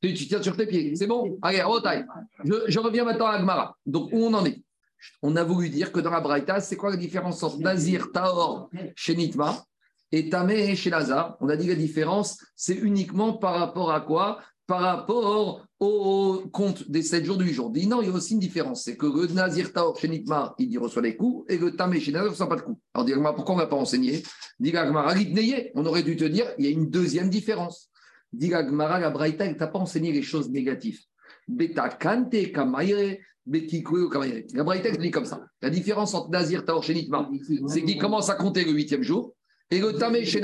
[0.00, 0.94] Tu, tiens sur tes pieds.
[0.96, 1.38] C'est bon?
[1.42, 2.06] Allez, retaille.
[2.44, 3.76] Je, je reviens maintenant à Agmara.
[3.84, 4.62] Donc, où on en est?
[5.22, 8.70] On a voulu dire que dans la Braïta, c'est quoi la différence entre Nazir, Taor,
[8.94, 9.64] chez Nitma
[10.12, 11.36] et Tamé chez Lazare?
[11.40, 14.40] On a dit la différence, c'est uniquement par rapport à quoi?
[14.66, 17.70] Par rapport au compte des 7 jours du jour.
[17.70, 18.84] Dit non, il y a aussi une différence.
[18.84, 22.12] C'est que le Nazir Taor chez Nitma, il reçoit les coups, et le Tamé chez
[22.12, 22.80] ne reçoit pas de coups.
[22.94, 24.22] Alors, dis pourquoi on ne l'a pas enseigné?
[24.58, 24.72] Dit
[25.74, 27.90] on aurait dû te dire, il y a une deuxième différence.
[28.32, 31.00] Dit la Braïta, elle t'a pas enseigné les choses négatives.
[31.46, 35.46] Beta Kante Kamaire, La Braïta, dit comme ça.
[35.62, 37.30] La différence entre Nazir Taor chez Nitma,
[37.68, 39.34] c'est qu'il commence à compter le huitième jour,
[39.70, 40.40] et le Tamé chez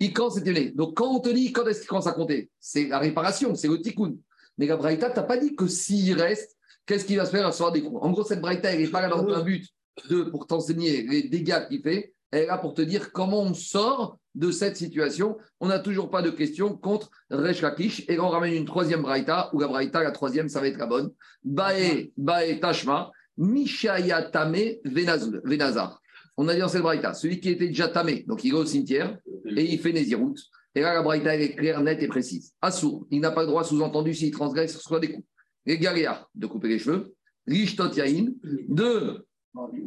[0.00, 0.40] il commence à
[0.74, 3.68] Donc, quand on te dit quand est-ce qu'il commence à compter, c'est la réparation, c'est
[3.68, 4.14] le tikkun.
[4.56, 6.56] Mais la Braïta, tu n'as pas dit que s'il reste,
[6.86, 7.98] qu'est-ce qu'il va se faire à soir des coups.
[8.00, 9.66] En gros, cette Braïta, elle n'est pas là dans un but
[10.08, 12.12] de, pour t'enseigner les dégâts qu'il fait.
[12.30, 15.36] Elle est là pour te dire comment on sort de cette situation.
[15.60, 18.04] On n'a toujours pas de question contre Resh Lakish.
[18.08, 20.86] Et on ramène une troisième Braïta, ou la Braïta, la troisième, ça va être la
[20.86, 21.10] bonne.
[21.42, 26.00] Bae, Bae Tashma, Mishayatame Venazar.
[26.40, 28.64] On a dit dans cette braïta, celui qui était déjà tamé, donc il va au
[28.64, 29.18] cimetière
[29.56, 30.36] et il fait Nézirut.
[30.76, 32.52] Et là, la braïta, est claire, nette et précise.
[32.62, 35.26] Assour, il n'a pas le droit, sous-entendu, s'il transgresse, soit des coups.
[35.66, 37.12] Les galéas, de couper les cheveux.
[37.48, 38.28] Rishtot yain,
[38.68, 39.26] de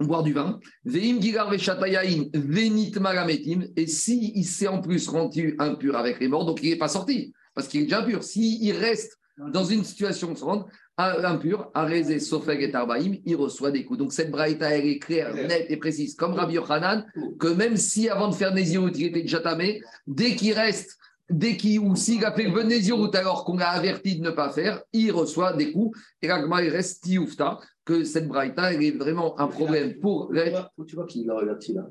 [0.02, 0.60] boire du vin.
[0.84, 3.68] Veim gigar vechatayain, venit magametim.
[3.78, 7.32] Et s'il s'est en plus rendu impur avec les morts, donc il n'est pas sorti,
[7.56, 8.26] parce qu'il est déjà impur.
[8.26, 9.18] S'il reste
[9.54, 10.44] dans une situation de se
[11.24, 14.00] impur, Arezé, Sofeg et Tarbaïm, il reçoit des coups.
[14.00, 17.06] Donc cette braïta, elle est claire, nette et précise, comme Rabbi Yochanan,
[17.40, 20.98] que même si avant de faire Nézirut, il était déjà tamé, dès qu'il reste,
[21.30, 24.50] dès qu'il ou s'il a fait le Nézirut alors qu'on l'a averti de ne pas
[24.50, 25.98] faire, il reçoit des coups.
[26.22, 30.32] Et Ragma, il reste Tioufta, que cette braïta, elle est vraiment un problème pour.
[30.88, 31.88] Tu vois qu'il a averti là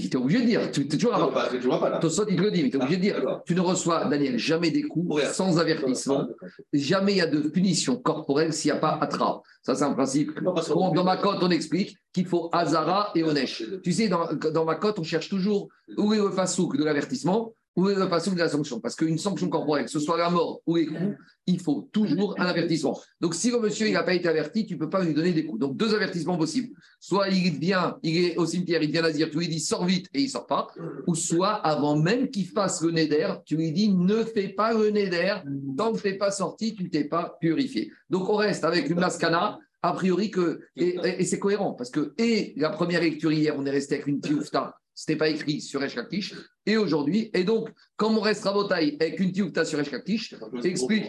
[0.00, 0.70] tu es obligé de dire.
[0.70, 2.00] Tu, tu, toujours, pas, tu vois pas là.
[2.02, 3.40] il te le dit, mais tu es obligé de dire.
[3.44, 6.28] Tu ne reçois, Daniel, jamais des coups sans avertissement.
[6.72, 9.42] Jamais il y a de punition corporelle s'il n'y a pas Atra.
[9.62, 10.40] Ça, c'est un principe.
[10.40, 13.64] dans ma cote, on explique qu'il faut Azara et Onesh.
[13.82, 17.52] Tu sais, dans, dans ma cote, on cherche toujours où est le fasouk de l'avertissement
[17.76, 18.80] ou la façon de la sanction.
[18.80, 22.38] Parce qu'une sanction corporelle, que ce soit la mort ou les coups, il faut toujours
[22.38, 23.00] un avertissement.
[23.20, 25.44] Donc, si le monsieur n'a pas été averti, tu ne peux pas lui donner des
[25.44, 25.58] coups.
[25.58, 26.74] Donc, deux avertissements possibles.
[27.00, 29.84] Soit il vient, il est au cimetière, il vient à dire, tu lui dis sors
[29.84, 30.68] vite et il ne sort pas.
[31.06, 34.90] Ou soit, avant même qu'il fasse le néder, tu lui dis ne fais pas le
[34.90, 35.36] néder.
[35.76, 37.90] Tant que tu n'es pas sorti, tu ne t'es pas purifié.
[38.10, 42.54] Donc, on reste avec une mascana a priori que, et, c'est cohérent, parce que, et
[42.56, 45.82] la première lecture hier, on est resté avec une tioufta ce n'était pas écrit sur
[45.82, 46.32] Eshkaktish.
[46.64, 51.06] Et aujourd'hui, et donc, comme on reste rabotaille avec une tioufta sur Eshkaktish, explique.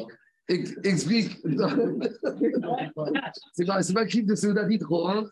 [0.48, 1.38] Explique.
[3.54, 5.26] c'est pas, pas le clip de Seudati trop, hein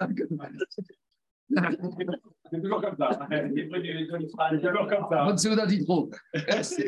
[2.51, 3.27] c'est toujours comme ça.
[3.31, 5.25] C'est toujours comme ça.
[5.25, 6.11] Bonne Seudati trop.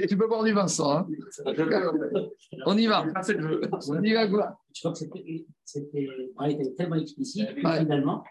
[0.07, 0.99] Tu peux boire du Vincent.
[0.99, 1.07] Hein
[2.67, 3.03] on y va.
[3.89, 4.99] On y va quoi Je crois que
[5.65, 8.23] c'était tellement explicite finalement,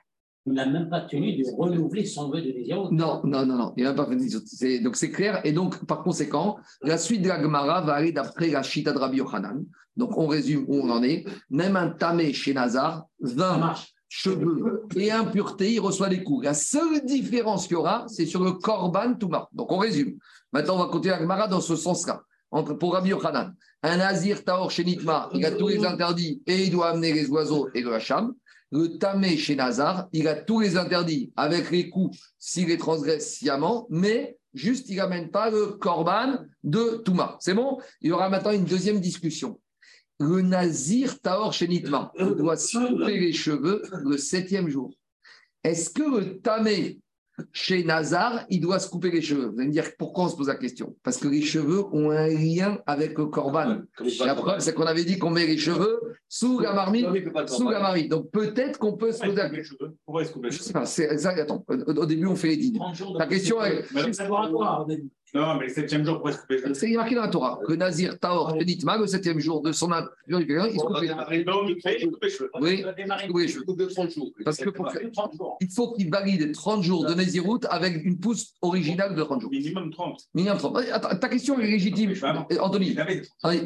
[0.46, 2.88] n'a même pas tenu de renouveler son vœu de désir.
[2.90, 5.40] Non, non, non, non, il n'a pas fait Donc c'est clair.
[5.44, 8.98] Et donc, par conséquent, la suite de la Gemara va aller d'après la Shita de
[8.98, 9.64] Rabbi Yochanan.
[9.96, 11.24] Donc on résume où on en est.
[11.50, 13.74] Même un tamé chez Nazar, 20
[14.08, 16.44] cheveux et impureté, il reçoit des coups.
[16.44, 19.48] La seule différence qu'il y aura, c'est sur le Korban Touma.
[19.52, 20.18] Donc on résume.
[20.52, 22.22] Maintenant, on va continuer la Gemara dans ce sens-là.
[22.78, 26.70] Pour Rabbi Yochanan, un Nazir Taor chez Nitma, il a tous les interdits et il
[26.70, 28.34] doit amener les oiseaux et le Hacham
[28.72, 33.34] le tamé chez Nazar, il a tous les interdits avec les coups s'il les transgresse
[33.34, 37.36] sciemment, mais juste il n'amène pas le korban de Touma.
[37.40, 37.78] C'est bon?
[38.00, 39.60] Il y aura maintenant une deuxième discussion.
[40.18, 44.94] Le Nazir Taor chez doit se couper les cheveux le septième jour.
[45.62, 47.01] Est-ce que le tamé
[47.52, 49.46] Chez Nazar, il doit se couper les cheveux.
[49.46, 50.94] Vous allez me dire pourquoi on se pose la question?
[51.02, 53.78] Parce que les cheveux ont un lien avec le corban.
[54.26, 57.06] La preuve, c'est qu'on avait dit qu'on met les cheveux sous la marmite.
[57.48, 58.10] Sous la marmite.
[58.10, 59.76] Donc peut-être qu'on peut se poser la question.
[60.04, 60.84] Pourquoi est-ce qu'on Je sais pas,
[61.40, 62.74] attends, au, au début on fait les dînes.
[62.74, 63.82] 30 jours de- La question est-
[65.34, 66.32] Non, mais le septième jour, pourquoi
[66.74, 70.54] C'est marqué dans la Torah que Nazir Taor Benitma, le septième jour de son impurité,
[70.74, 72.50] il se coupe les cheveux.
[72.60, 72.84] Oui, Il
[73.18, 73.64] se coupe les cheveux.
[73.64, 74.30] Coupe de 30 jours.
[74.44, 75.56] Parce que pour faire- 30 jours.
[75.60, 79.50] il faut qu'il valide 30 jours de Nézirut avec une pousse originale de 30 jours.
[79.50, 80.20] Minimum 30.
[80.34, 80.76] Minimum 30.
[80.92, 82.12] Attends, ta question est légitime.
[82.60, 82.94] Anthony,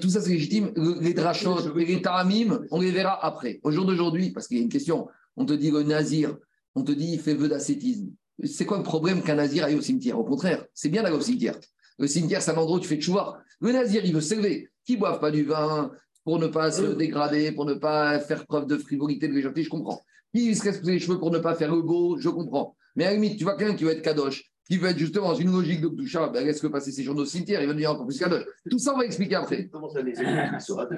[0.00, 0.70] tout ça c'est légitime.
[0.76, 3.58] Le- Les drachot et les taramim, on les verra après.
[3.64, 6.36] Au jour d'aujourd'hui, parce qu'il y a une question, on te dit le nazir,
[6.76, 8.10] on te dit il fait vœu d'ascétisme.
[8.44, 10.18] C'est quoi le problème qu'un nazir aille au cimetière?
[10.18, 11.56] Au contraire, c'est bien d'aller au cimetière.
[11.98, 13.38] Le cimetière, c'est un endroit où tu fais tchouva.
[13.60, 14.68] Le nazir, il veut s'élever.
[14.84, 15.90] Qui boive pas du vin
[16.24, 19.70] pour ne pas se dégrader, pour ne pas faire preuve de frivolité, de légèreté, je
[19.70, 20.02] comprends.
[20.34, 22.76] Qui se reste les cheveux pour ne pas faire le beau, je comprends.
[22.94, 25.28] Mais à la limite, tu vois quelqu'un qui veut être kadosh, qui veut être justement
[25.28, 27.92] dans une logique de Kdusha, ben laisse-le passer ses journées au cimetière, il va devenir
[27.92, 28.44] encore plus kadosh.
[28.68, 29.68] Tout ça, on va expliquer après.
[29.68, 30.88] Comment ça, les sera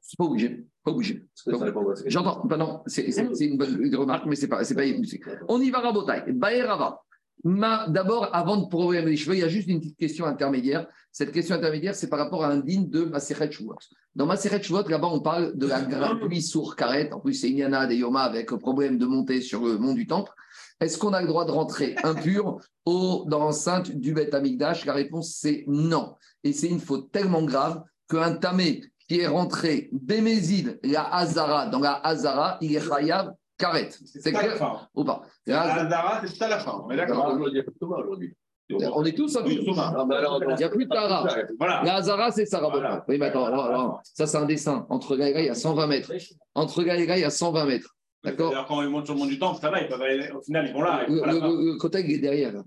[0.00, 0.64] C'est pas obligé.
[0.84, 1.26] Pas obligé.
[1.44, 1.52] Que
[2.06, 2.44] J'entends.
[2.46, 4.82] Ben non, c'est une bonne remarque, mais c'est pas, pas.
[5.48, 6.32] On y va, Rabotai.
[6.32, 7.02] Baerava.
[7.44, 10.86] D'abord, avant de problème des cheveux, il y a juste une petite question intermédiaire.
[11.12, 13.76] Cette question intermédiaire, c'est par rapport à un digne de Maseret Shavuot.
[14.16, 17.12] Dans Maseret Shavuot, là-bas, on parle de la gratuite sourd Karet.
[17.12, 20.32] En plus, c'est Inyana des Yoma avec problème de monter sur le mont du Temple.
[20.80, 24.92] Est-ce qu'on a le droit de rentrer impur au, dans l'enceinte du Beth Amikdash La
[24.92, 26.14] réponse, c'est non.
[26.44, 31.80] Et c'est une faute tellement grave qu'un tamé qui est rentré Bémézid, la Hazara, dans
[31.80, 33.90] la Hazara, il est Chayav Karet.
[33.90, 34.88] C'est C'est à la clair fin.
[34.94, 36.82] ou pas La Hadara, c'est à la fin.
[36.84, 38.34] On est d'accord Aujourd'hui, il y a plus de Thomas aujourd'hui.
[38.70, 41.26] On est tous bah alors, Il n'y a plus de Tara.
[41.58, 41.82] Voilà.
[41.84, 42.70] La Hazara, c'est Rabot.
[42.70, 43.04] Voilà.
[43.08, 44.00] Oui, mais attends, attends, attends.
[44.04, 44.86] ça, c'est un dessin.
[44.90, 46.12] Entre Gaïra, il y a 120 mètres.
[46.54, 47.96] Entre Gaïra, il y a 120 mètres.
[48.24, 50.40] D'accord quand ils montent sur le mont du temple, ça va, ils peuvent aller, au
[50.42, 51.04] final, ils vont là.
[51.08, 52.52] ils Le, la le- le est derrière.
[52.52, 52.64] là.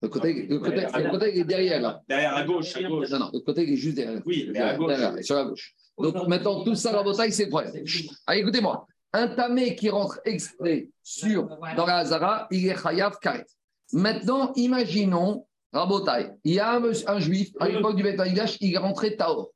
[0.00, 1.80] Le côté, le côté, le côté, il est derrière.
[1.80, 2.00] Là.
[2.08, 3.10] Derrière à gauche, à gauche.
[3.10, 4.22] Non, non, le côté, il est juste derrière.
[4.24, 4.88] Oui, mais à gauche.
[4.88, 5.74] Derrière, sur la gauche.
[5.98, 7.84] Donc maintenant, tout ça, Rabotaille, c'est le problème.
[7.84, 8.08] Chut.
[8.26, 8.86] Allez, écoutez-moi.
[9.12, 13.46] Un tamé qui rentre exprès sur, dans la Hazara, il est Chayav Karet.
[13.92, 18.20] Maintenant, imaginons, Rabotaille, il y a un, juif, à l'époque du Beth
[18.60, 19.50] il est rentré Taor.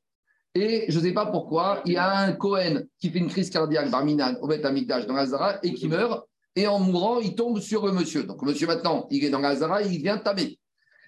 [0.55, 3.49] Et je ne sais pas pourquoi, il y a un Cohen qui fait une crise
[3.49, 6.27] cardiaque, Barminan, au Beth Amikdash, dans la Hazara, et qui meurt.
[6.55, 8.23] Et en mourant, il tombe sur le monsieur.
[8.23, 10.59] Donc, le monsieur, maintenant, il est dans la Hazara, il vient tamer.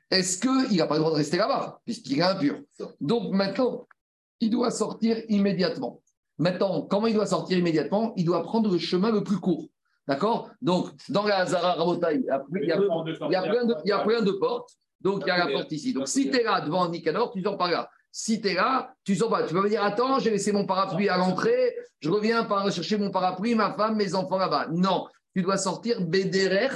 [0.10, 2.60] Est-ce qu'il n'a pas le droit de rester là-bas, puisqu'il est impur?
[3.00, 3.88] Donc, maintenant,
[4.40, 6.02] il doit sortir immédiatement.
[6.40, 8.14] Maintenant, comment il doit sortir immédiatement?
[8.18, 9.68] Il doit prendre le chemin le plus court.
[10.08, 10.50] D'accord?
[10.62, 14.72] Donc, dans la Hazara Rabotai, il y a plein de portes.
[15.02, 15.94] Donc, il y a la porte ici.
[15.94, 17.88] Donc, si tu es là devant Nicanor, tu sors par là.
[18.18, 19.44] Si tu es là, tu sors pas.
[19.44, 22.98] Tu peux me dire Attends, j'ai laissé mon parapluie à l'entrée, je reviens par chercher
[22.98, 24.68] mon parapluie, ma femme, mes enfants là-bas.
[24.72, 26.70] Non, tu dois sortir Bederer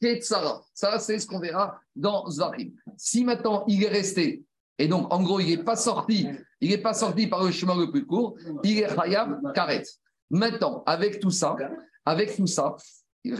[0.00, 0.62] Ketsara.
[0.72, 2.70] Ça, c'est ce qu'on verra dans Zvarim.
[2.96, 4.44] Si maintenant il est resté,
[4.78, 6.28] et donc en gros, il n'est pas sorti,
[6.60, 9.82] il n'est pas sorti par le chemin le plus court, il est Hayab Karet.
[10.30, 11.56] Maintenant, avec tout ça,
[12.04, 12.76] avec tout ça,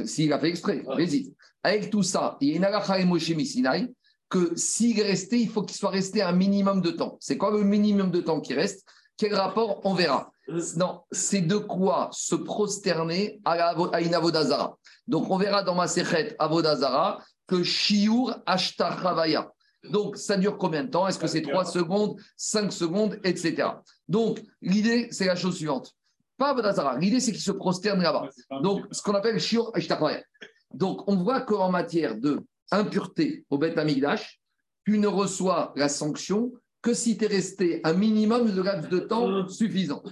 [0.07, 1.33] s'il a fait exprès, hésite.
[1.62, 3.95] Avec tout ça, il y a une halakha et Moshe Missinai
[4.29, 7.17] que s'il est resté, il faut qu'il soit resté un minimum de temps.
[7.21, 8.87] C'est quoi le minimum de temps qui reste?
[9.17, 9.81] Quel rapport?
[9.85, 10.31] On verra.
[10.77, 14.77] Non, c'est de quoi se prosterner à, la, à une avodazara.
[15.07, 19.51] Donc, on verra dans ma sechet avodazara que shiur ashtachavaya.
[19.91, 21.07] Donc, ça dure combien de temps?
[21.07, 23.69] Est-ce que c'est 3 secondes, 5 secondes, etc.
[24.09, 25.93] Donc, l'idée, c'est la chose suivante.
[26.37, 26.99] Pas avodazara.
[26.99, 28.29] L'idée, c'est qu'il se prosterne là-bas.
[28.63, 30.23] Donc, ce qu'on appelle shiur ashtachavaya.
[30.73, 34.40] Donc, on voit qu'en matière de impureté au Beth Amigdash,
[34.85, 38.98] tu ne reçois la sanction que si tu es resté un minimum de laps de
[38.98, 40.03] temps suffisant.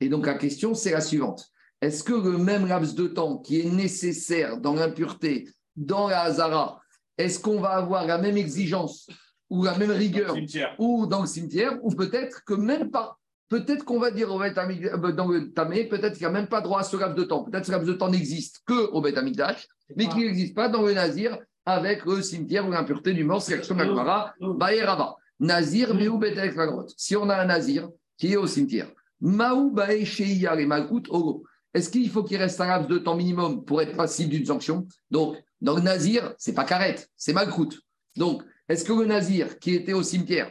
[0.00, 1.50] Et donc la question, c'est la suivante.
[1.80, 6.80] Est-ce que le même laps de temps qui est nécessaire dans l'impureté, dans la Hazara,
[7.18, 9.08] est-ce qu'on va avoir la même exigence
[9.48, 10.74] ou la même rigueur Cimetière.
[10.78, 13.18] ou dans le cimetière, ou peut-être que même pas?
[13.48, 16.46] Peut-être qu'on va dire au Beth euh, dans le Tamé, peut-être qu'il n'y a même
[16.46, 17.42] pas droit à ce laps de temps.
[17.42, 20.68] Peut-être que ce laps de temps n'existe que au Beth Amigdash, mais qu'il n'existe pas
[20.68, 25.16] dans le Nazir avec le cimetière ou l'impureté du mort, c'est l'action de la Baerava.
[25.38, 26.92] Nazir, Meou Betek la grotte.
[26.96, 31.44] Si on a un Nazir qui est au cimetière, Maou et Malkout Ogo.
[31.72, 34.86] Est-ce qu'il faut qu'il reste un laps de temps minimum pour être passible d'une sanction?
[35.10, 37.78] Donc, dans le Nazir, c'est pas Karet, c'est Malkout.
[38.16, 40.50] Donc, est-ce que le Nazir qui était au cimetière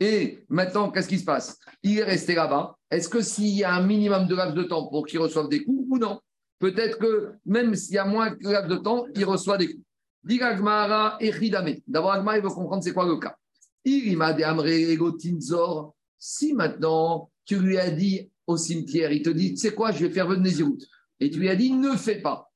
[0.00, 1.60] et maintenant, qu'est-ce qui se passe?
[1.84, 2.76] Il est resté là-bas.
[2.90, 5.62] Est-ce que s'il y a un minimum de laps de temps pour qu'il reçoive des
[5.62, 6.20] coups ou non?
[6.58, 9.84] Peut-être que même s'il y a moins de laps de temps, il reçoit des coups.
[10.24, 13.36] D'abord, Agmara, il veut comprendre c'est quoi le cas.
[13.84, 15.94] Il m'a dit Amré Ego Tinzor.
[16.18, 20.06] Si maintenant tu lui as dit au cimetière, il te dit, tu sais quoi, je
[20.06, 20.78] vais faire venir Nézirut.
[21.20, 22.52] Et tu lui as dit, ne fais pas.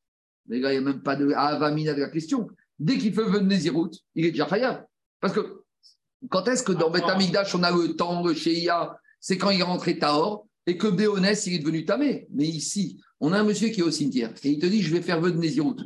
[0.47, 2.49] Mais là, il n'y a même pas de Avamina de la question.
[2.79, 4.87] dès qu'il fait venir Nézirut, il est déjà khayab.
[5.21, 5.65] Parce que
[6.29, 9.61] quand est-ce que dans Beth Amikdash, on a le temps, le Sheia, c'est quand il
[9.61, 12.27] est rentré Tahor, et que Béonès, il est devenu Tamé.
[12.33, 14.95] Mais ici, on a un monsieur qui est au cimetière, et il te dit, je
[14.95, 15.77] vais faire de Nézirut.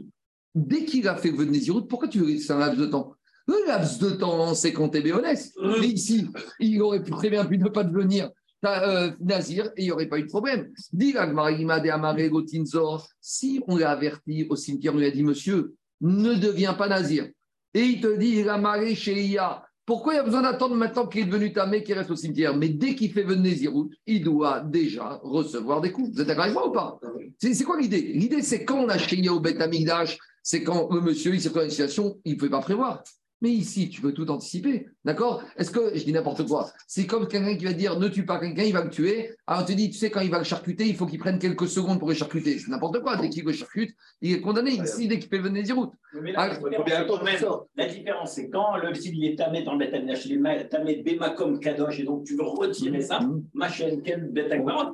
[0.55, 3.15] Dès qu'il a fait de Nézirut, pourquoi tu veux c'est un laps de temps?
[3.47, 5.53] Le laps de temps, c'est quand tu es Béonès.
[5.81, 6.27] Mais ici,
[6.59, 8.31] il aurait pu très bien pu ne pas devenir
[8.65, 10.71] euh, Nazir et il n'y aurait pas eu de problème.
[10.93, 15.23] Dit l'Agmarima de Amare Gotinzor, si on l'a averti au cimetière, on lui a dit,
[15.23, 17.29] monsieur, ne deviens pas Nazir.
[17.75, 19.65] Et il te dit, il a maré chez Ia.
[19.87, 22.57] Pourquoi il y a besoin d'attendre maintenant qu'il est devenu tamé, qu'il reste au cimetière?
[22.57, 23.73] Mais dès qu'il fait venir
[24.07, 26.11] il doit déjà recevoir des coups.
[26.13, 27.01] Vous êtes d'accord avec moi ou pas?
[27.39, 28.13] C'est c'est quoi l'idée?
[28.15, 30.17] L'idée, c'est quand on a chez au Bet Amigdash,
[30.51, 33.05] c'est quand le monsieur, il s'est dans une situation, il ne pouvait pas prévoir.
[33.41, 34.87] Mais ici, tu peux tout anticiper.
[35.05, 35.43] D'accord?
[35.57, 38.39] Est-ce que, je dis n'importe quoi, c'est comme quelqu'un qui va dire ne tue pas
[38.41, 39.31] quelqu'un, il va le tuer.
[39.47, 41.39] Alors on te dit, tu sais, quand il va le charcuter, il faut qu'il prenne
[41.39, 42.59] quelques secondes pour le charcuter.
[42.59, 43.17] C'est n'importe quoi.
[43.17, 44.73] Dès qu'il le charcute, il est condamné.
[44.73, 45.93] Ici, dès qu'il peut venir des routes.
[46.21, 47.61] Mais Ah, la, différence, ça.
[47.77, 52.01] la différence, c'est quand le s'il il est tamé dans le est tamé Bémakom Kadosh,
[52.01, 53.45] et donc tu veux retirer ça, Mmh.
[53.55, 54.33] ma chaîne, quel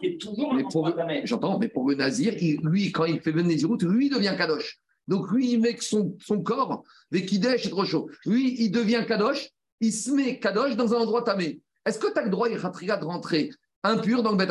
[0.00, 0.54] qui est toujours
[0.94, 1.22] tamé.
[1.24, 4.10] J'entends, mais pour le Nazir, il- lui, quand il fait venir des routes, lui, il
[4.10, 4.78] devient Kadosh.
[5.08, 8.10] Donc lui, il met son, son corps, avec Kidesh, c'est trop chaud.
[8.24, 11.60] Lui, il devient Kadosh, il se met Kadosh dans un endroit tamé.
[11.84, 13.50] Est-ce que tu as le droit, Khatriga, de rentrer
[13.84, 14.50] impur dans le Beth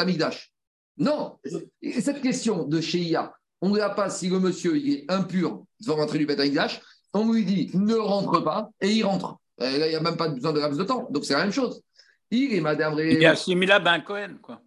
[0.97, 1.37] Non.
[1.81, 5.63] Et cette question de Sheia, on ne l'a pas si le monsieur il est impur
[5.81, 6.81] devant rentrer du Beth Amikdash,
[7.13, 9.37] on lui dit ne rentre pas et il rentre.
[9.61, 11.07] Et il n'y a même pas besoin de laps de temps.
[11.09, 11.81] Donc c'est la même chose.
[12.31, 14.61] Il est Madame Il est assimilable à un Cohen, quoi.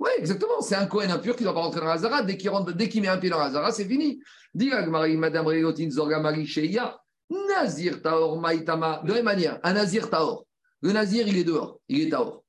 [0.00, 0.60] Oui, exactement.
[0.60, 2.22] C'est un Cohen impur qui ne doit pas rentrer dans la Zara.
[2.22, 4.20] Dès qu'il rentre, dès qu'il met un pied dans la Zara, c'est fini.
[4.54, 4.70] Dis
[5.16, 9.02] Madame Réotin Zorga Marie Sheia, Nazir Taor Maïtama.
[9.02, 10.46] De la même manière, un Nazir Taor.
[10.82, 12.44] Le Nazir, il est dehors, il est Taor.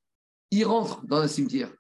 [0.51, 1.71] Il rentre dans un cimetière.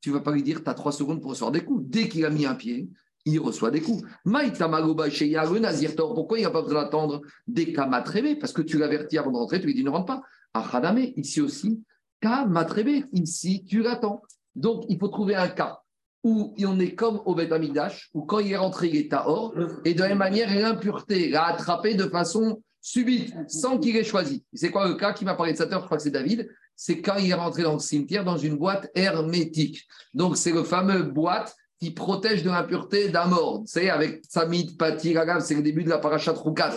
[0.00, 1.84] Tu ne vas pas lui dire, tu as trois secondes pour recevoir des coups.
[1.86, 2.88] Dès qu'il a mis un pied,
[3.24, 4.02] il reçoit des coups.
[4.24, 8.52] Maïtama Goba Sheia, le Nazir Taor, pourquoi il n'a pas besoin d'attendre des Kamatrebe Parce
[8.52, 10.22] que tu l'avertis avant de rentrer, tu lui dis ne rentre pas.
[10.52, 11.80] Achadame, ici aussi,
[12.20, 14.22] Kamatrebe, ici, tu l'attends.
[14.54, 15.82] Donc, il faut trouver un cas
[16.24, 19.54] où on est comme au Beth Amikdash, où quand il est rentré, il est Tahor,
[19.84, 24.44] et de la même manière, l'impureté l'a attrapé de façon subite, sans qu'il ait choisi.
[24.52, 26.48] C'est quoi le cas qui m'a parlé de à l'heure, je crois que c'est David
[26.76, 29.86] C'est quand il est rentré dans le cimetière dans une boîte hermétique.
[30.14, 33.62] Donc, c'est le fameux boîte qui protège de l'impureté d'un mort.
[33.66, 36.74] C'est avec Samit, Pati, Ragav, c'est le début de la parachat Roukat.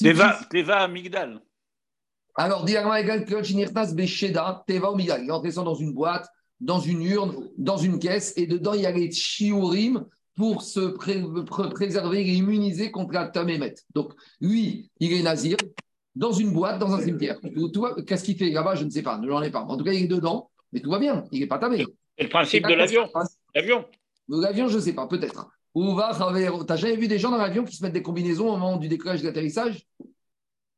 [0.00, 1.40] Teva, Teva Amigdal.
[2.34, 5.22] alors, Diagma égal Nirtas Besheda, Teva Omigal.
[5.22, 6.28] Il est entré ça dans une boîte,
[6.62, 10.80] dans une urne, dans une caisse, et dedans, il y a les shiurim pour se
[10.80, 13.74] pré- pré- préserver et immuniser contre la tamémet.
[13.94, 15.56] Donc, lui, il est nazir,
[16.14, 17.38] dans une boîte, dans un cimetière.
[18.06, 18.76] Qu'est-ce qu'il fait là-bas?
[18.76, 19.62] Je ne sais pas, ne j'en ai pas.
[19.62, 21.84] En tout cas, il est dedans, mais tout va bien, il n'est pas tamé.
[22.16, 23.08] C'est le principe de l'avion.
[23.54, 23.84] L'avion.
[24.28, 25.48] L'avion, je ne sais pas, peut-être.
[25.74, 26.64] Ou va travers.
[26.66, 28.88] T'as jamais vu des gens dans l'avion qui se mettent des combinaisons au moment du
[28.88, 29.86] décollage et de l'atterrissage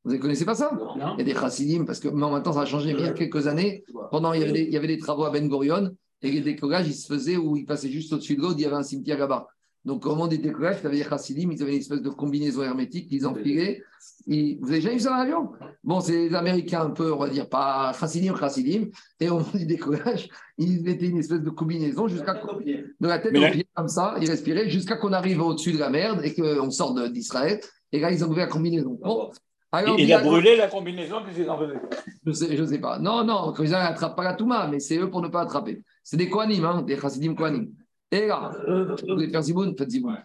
[0.05, 2.33] Vous ne connaissez pas ça Non il y a des chassidim, parce que mais en
[2.33, 3.85] même temps, ça a changé mais il y a quelques années.
[4.11, 5.91] Pendant, il y avait des, il y avait des travaux à Ben Gurion,
[6.23, 8.67] et les décollages, ils se faisaient où ils passaient juste au-dessus de l'autre, il y
[8.67, 9.47] avait un cimetière là-bas.
[9.85, 12.09] Donc, au moment des décollages, il y avait des chassidim, ils avaient une espèce de
[12.09, 13.83] combinaison hermétique qu'ils enfilaient.
[14.27, 15.51] Ils- Vous avez jamais vu ça dans l'avion?
[15.83, 18.87] Bon, c'est les Américains un peu, on va dire, pas chassidim, chassidim.
[19.21, 23.33] Et au moment du décollage, ils mettaient une espèce de combinaison jusqu'à de la tête
[23.37, 26.71] aux pieds, comme ça, ils respiraient jusqu'à qu'on arrive au-dessus de la merde et qu'on
[26.71, 27.61] sort de- d'Israël.
[27.93, 28.99] Et là, ils ont ouvert la combinaison.
[29.03, 29.31] Bon.
[29.75, 31.81] Alors, Il a brûlé la combinaison que c'est en faisait.
[32.25, 32.99] je sais, je sais pas.
[32.99, 35.83] Non, non, ils n'attrapent pas la Touma, mais c'est eux pour ne pas attraper.
[36.03, 37.73] C'est des Kohanim, hein, des Chassidim Kohanim.
[38.11, 40.17] Et là, vous voulez faire Ziboun Faites Ziboun.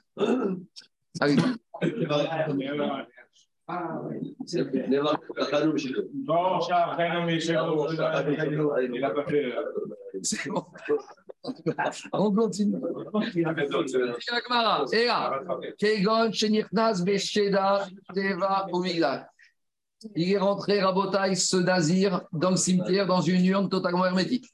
[1.20, 1.56] Allez, non,
[7.26, 9.54] mais c'est bon, il a pas fait.
[10.24, 10.66] c'est bon.
[12.14, 12.78] On continue.
[14.92, 15.42] Et là,
[15.78, 19.30] Kegon, Shenichnas, Besheda, Teva, Omigdal.
[20.16, 24.46] Il est rentré, Rabotaï, ce nazir, dans le cimetière, dans une urne totalement hermétique.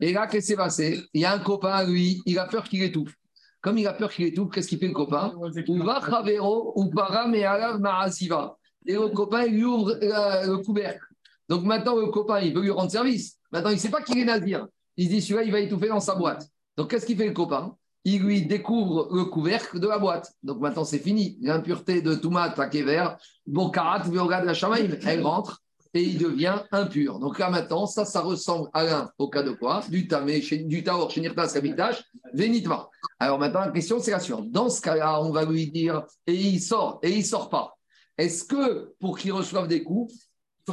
[0.00, 1.00] Et là, qu'est-ce qui s'est passé?
[1.12, 3.14] Il y a un copain, lui, il a peur qu'il étouffe.
[3.60, 5.32] Comme il a peur qu'il étouffe, qu'est-ce qu'il fait le copain?
[5.36, 8.56] Ou va Chavero, ou alav Ma'aziva.
[8.86, 11.06] Et le copain, il lui ouvre euh, le couvercle.
[11.48, 13.38] Donc maintenant, le copain, il veut lui rendre service.
[13.52, 14.66] Maintenant, il ne sait pas qu'il est nazir.
[14.96, 16.48] Il se dit, celui-là, il va étouffer dans sa boîte.
[16.76, 17.76] Donc, qu'est-ce qu'il fait le copain?
[18.04, 20.32] Il lui découvre le couvercle de la boîte.
[20.42, 21.38] Donc, maintenant, c'est fini.
[21.40, 23.08] L'impureté de Touma, Takever,
[23.46, 25.62] Bokarat, Veogad, la Shamaïm, elle rentre
[25.94, 27.20] et il devient impur.
[27.20, 29.84] Donc là, maintenant, ça, ça ressemble à l'un au cas de quoi?
[29.88, 32.02] Du tamé, du taor, chez Nirtas, Kabitash,
[32.32, 32.88] Vénitma.
[33.20, 34.50] Alors maintenant, la question, c'est la suivante.
[34.50, 37.76] Dans ce cas-là, on va lui dire, et il sort, et il sort pas.
[38.18, 40.12] Est-ce que pour qu'il reçoive des coups,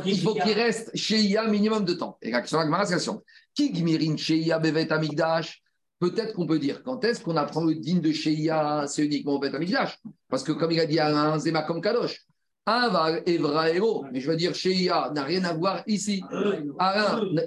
[0.06, 2.18] il faut qu'il reste chez IA minimum de temps?
[2.22, 3.24] Et la question la Gemara, c'est la suivante.
[3.54, 5.62] Qui gmirin chez IA bevet amigdash
[6.02, 9.36] Peut-être qu'on peut dire quand est-ce qu'on apprend le digne de chez IA, c'est uniquement
[9.36, 10.00] au bet amigdash.
[10.28, 12.26] Parce que comme il a dit Alain, Zema comme Kadosh.
[12.66, 16.24] Aval Evraero, mais je veux dire, Sheia n'a rien à voir ici.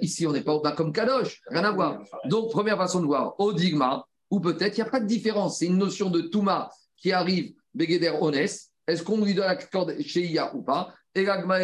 [0.01, 2.01] Ici, on n'est pas comme Kadosh, rien à voir.
[2.25, 5.59] Donc, première façon de voir, Odigma, ou peut-être il n'y a pas de différence.
[5.59, 8.35] C'est une notion de Touma qui arrive, Begeder Ones.
[8.35, 10.93] Est-ce qu'on lui donne la corde Sheia ou pas?
[11.17, 11.59] Et l'Agma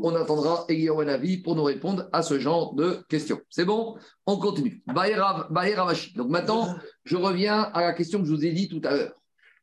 [0.00, 3.38] on attendra Eliyahu pour nous répondre à ce genre de questions.
[3.50, 3.98] C'est bon?
[4.24, 4.82] On continue.
[4.86, 9.12] Donc maintenant, je reviens à la question que je vous ai dit tout à l'heure.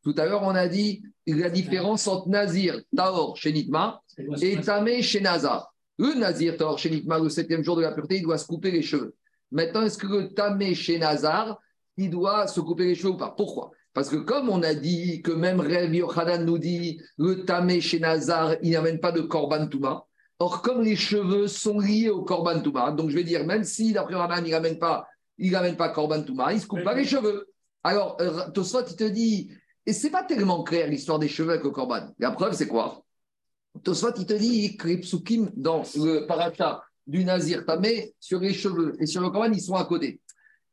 [0.04, 4.04] Tout à l'heure, on a dit la différence entre Nazir, Taor, chez Nitma
[4.40, 5.74] et Tamé chez Nazar.
[5.98, 8.70] Le Nazir, Taor, chez Nitma, le septième jour de la pureté, il doit se couper
[8.70, 9.16] les cheveux.
[9.52, 11.60] Maintenant, est-ce que Tamé chez Nazar,
[11.98, 13.34] il doit se couper les cheveux ou pas?
[13.36, 13.72] Pourquoi?
[13.96, 17.98] Parce que comme on a dit que même Rev Yochanan nous dit le Tamé chez
[17.98, 20.06] Nazar, il n'amène pas de Korban Touma.
[20.38, 23.94] Or, comme les cheveux sont liés au Korban Touma, donc je vais dire, même si
[23.94, 26.94] d'après Ranan, il n'amène pas, il n'amène pas Korban Touma, il ne se coupe pas
[26.94, 27.48] les cheveux.
[27.86, 29.50] Alors, euh, Tosfot, il te dit,
[29.86, 32.14] et c'est pas tellement clair l'histoire des cheveux avec le korban.
[32.20, 33.02] La preuve, c'est quoi?
[33.82, 38.54] Tosfot, il te dit que les psukim dans le paracha du Nazir Tamé, sur les
[38.54, 40.20] cheveux et sur le korban, ils sont à côté.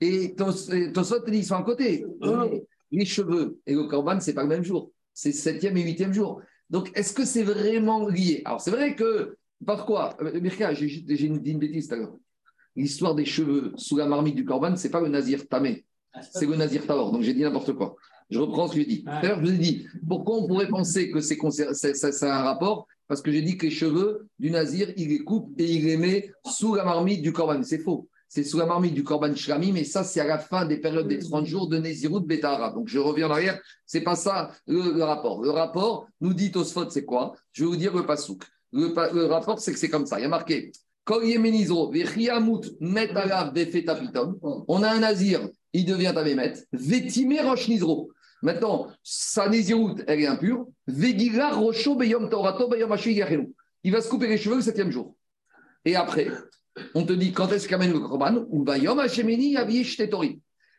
[0.01, 2.05] Et Tosfot te dit ils sont à côté.
[2.93, 4.93] Les cheveux et le korban, c'est pas le même jour.
[5.15, 6.41] C'est septième et huitième jour.
[6.71, 8.43] Donc, est-ce que c'est vraiment lié?
[8.45, 9.37] Alors, c'est vrai que,
[9.67, 10.17] pourquoi?
[10.21, 12.17] Euh, Mirka, j'ai dit une bêtise tout à l'heure.
[12.77, 15.85] L'histoire des cheveux sous la marmite du korban, c'est pas le Nazir Tamé,
[16.15, 17.13] Ah, c'est le Nazir Taor.
[17.13, 17.97] Donc, j'ai dit n'importe quoi.
[18.31, 19.03] Je reprends ce que j'ai dit.
[19.05, 21.37] D'ailleurs, je vous ai dit, pourquoi on pourrait penser que c'est
[22.23, 22.87] un rapport?
[23.09, 25.99] Parce que j'ai dit que les cheveux du nazir, il les coupe et il les
[25.99, 27.63] met sous la marmite du korban.
[27.63, 28.09] C'est faux.
[28.35, 31.07] C'est sous la marmite du korban shrami, mais ça, c'est à la fin des périodes
[31.07, 32.71] des 30 jours de Nézirut Betara.
[32.71, 33.61] Donc, je reviens en arrière.
[33.85, 35.43] C'est pas ça le, le, rapport.
[35.43, 37.35] Le rapport, nous dit Tosfot, c'est quoi?
[37.53, 38.43] Je vais vous dire le pasouk.
[38.73, 40.19] Le, le rapport, c'est que c'est comme ça.
[40.19, 40.73] Il y a marqué
[41.07, 41.23] on
[44.83, 46.55] a un nazir, il devient Tavémet.
[46.73, 48.13] Vétimé Roche Nizro.
[48.41, 50.69] Maintenant, sa Nézirout, elle est impure.
[50.87, 52.97] Vegila Rocho Beyom Taurato Beyom
[53.85, 55.15] Il va se couper les cheveux le septième jour.
[55.85, 56.29] Et après,
[56.95, 58.45] on te dit quand est-ce qu'il amène le Korban?
[58.49, 59.57] Ou Bayom Hashemini.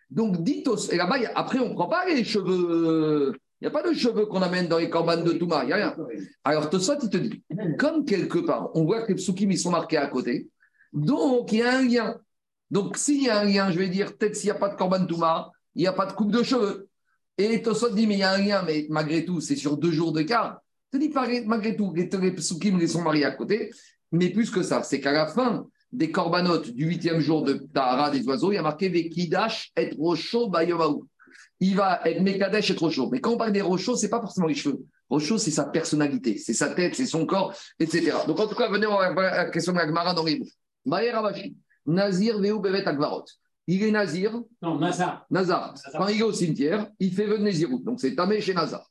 [0.10, 3.34] Donc, ditos, et là-bas, après, on ne prend pas les cheveux.
[3.60, 5.72] Il n'y a pas de cheveux qu'on amène dans les corbanes de Touma, il n'y
[5.74, 5.96] a rien.
[6.44, 7.42] Alors, Tosot, il te dit,
[7.80, 10.50] comme quelque part, on voit que les psukim, ils sont marqués à côté,
[10.92, 12.20] donc il y a un lien.
[12.70, 14.76] Donc, s'il y a un lien, je vais dire, peut-être s'il n'y a pas de
[14.76, 16.90] corban Touma, il n'y a pas de coupe de cheveux.
[17.38, 19.92] Et Tosot dit, mais il y a un lien, mais malgré tout, c'est sur deux
[19.92, 20.60] jours d'écart.
[20.92, 21.12] Je te dis,
[21.46, 23.72] malgré tout, les, les psukim, ils sont mariés à côté,
[24.12, 28.12] mais plus que ça, c'est qu'à la fin des corbanotes du huitième jour de Tahara
[28.12, 31.08] des oiseaux, il y a marqué Vekidash et Rocho Bayomaou
[31.64, 33.10] il va être Mekadesh et Rocho.
[33.10, 34.84] Mais quand on parle des Rochos, ce n'est pas forcément les cheveux.
[35.10, 38.12] Rocho, c'est sa personnalité, c'est sa tête, c'est son corps, etc.
[38.28, 40.94] Donc, en tout cas, venez, on va la question de la dans les mots.
[40.96, 43.26] Avashi, Nazir Veu Bevet Akvarot.
[43.68, 44.42] Il est Nazir.
[44.62, 45.26] Non, Nazar.
[45.30, 45.74] Nazar.
[45.94, 47.82] Quand il est au cimetière, il fait venir Nézirut.
[47.82, 48.90] Donc, c'est Tamé chez Nazar.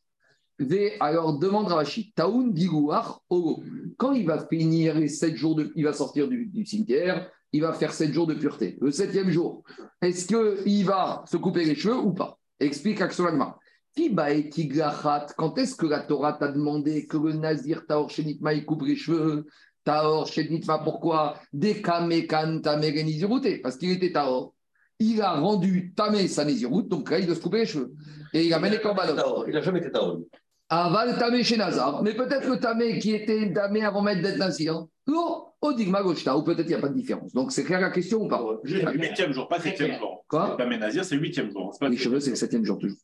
[1.00, 3.62] Alors, demande Ravashi, Taoun Digouar Ogo.
[3.96, 7.72] Quand il va finir les sept jours, de, il va sortir du, cimetière, il va
[7.72, 8.78] faire sept jours de pureté.
[8.80, 9.62] Le septième jour,
[10.00, 12.38] est-ce qu'il va se couper les cheveux ou pas?
[12.60, 13.58] Explique Aksolagma.
[13.94, 18.96] Quand est-ce que la Torah t'a demandé que le Nazir Taor Shenitma il coupe les
[18.96, 19.46] cheveux?
[19.84, 21.38] Taor Shenitma, pourquoi?
[23.62, 24.54] Parce qu'il était Taor.
[25.04, 27.92] Il a rendu Tamé sa Nézirut, donc là il doit se couper les cheveux.
[28.32, 29.44] Et il amène les corbanos.
[29.48, 30.20] Il n'a jamais été Taor.
[30.68, 32.04] Aval Tamé chez Nazar.
[32.04, 34.84] Mais peut-être le Tamé qui était Tamé avant même d'être Nazir.
[35.08, 37.32] Non, au Digma Goshta, ou peut-être il n'y a pas de différence.
[37.32, 38.40] Donc c'est clair la question ou pas?
[38.62, 40.24] Juste le huitième jour, pas septième jour.
[40.28, 40.54] Quoi?
[40.56, 41.76] Tamé Nazir, c'est le huitième jour.
[41.80, 42.98] Les cheveux, c'est le septième jour toujours.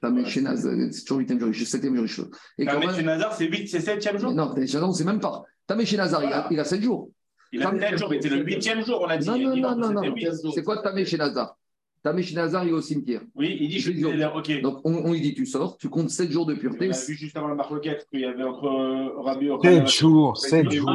[0.00, 2.30] Tamé chez Nazar, c'est toujours le huitième jour, septième jour les cheveux.
[2.56, 4.32] Et Tamé chez Nazar, c'est huit, c'est septième jour?
[4.32, 5.42] Non, non, c'est même pas.
[5.66, 7.10] Tamé chez Nazar, il, a, il a sept jours.
[7.52, 9.26] Il a sept jours, mais c'est le huitième jour, on a dit.
[9.26, 10.52] Non, non, non, non, non.
[10.52, 11.56] C'est quoi Tamé chez Nazar?
[12.02, 13.22] Tamé chez Nazar, il est au cimetière.
[13.34, 14.60] Oui, il dit je suis ok.
[14.60, 16.88] Donc on, lui dit tu sors, tu comptes 7 jours de pureté.
[16.88, 20.36] On a vu juste avant la marloquette qu'il y avait entre euh, Rabbi 7 jours,
[20.36, 20.90] 7 jours.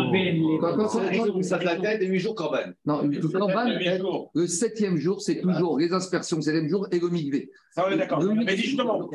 [1.42, 2.72] Ça fait la tête et 8 jours Corban.
[2.86, 3.66] Non, le Corban,
[4.34, 7.50] le septième jour, c'est toujours les aspersions, le septième jour et le migvé.
[7.72, 8.24] Ça, on est d'accord.
[8.24, 9.10] Mais dis justement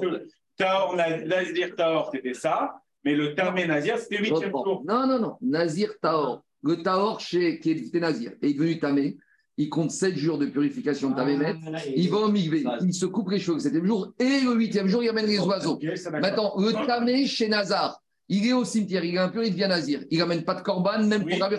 [0.58, 4.82] Taor, Nazir Taor, c'était ça, mais le Tamé Nazir, c'était le huitième jour.
[4.84, 5.36] Non, non, non.
[5.40, 6.42] Nazir Taor.
[6.62, 9.16] Le Taor, chez, qui était Nazir, est devenu Tamé.
[9.56, 11.56] Il compte 7 jours de purification de Tamémet,
[11.96, 14.86] il va au Migvé, il se coupe les cheveux le septième jour, et le huitième
[14.86, 15.80] jour, il amène les oiseaux.
[16.12, 20.04] Maintenant, le Tamé chez Nazar, il est au cimetière, il est impur, il devient Nazir.
[20.10, 21.56] Il n'amène pas de corban, même pour Rabbi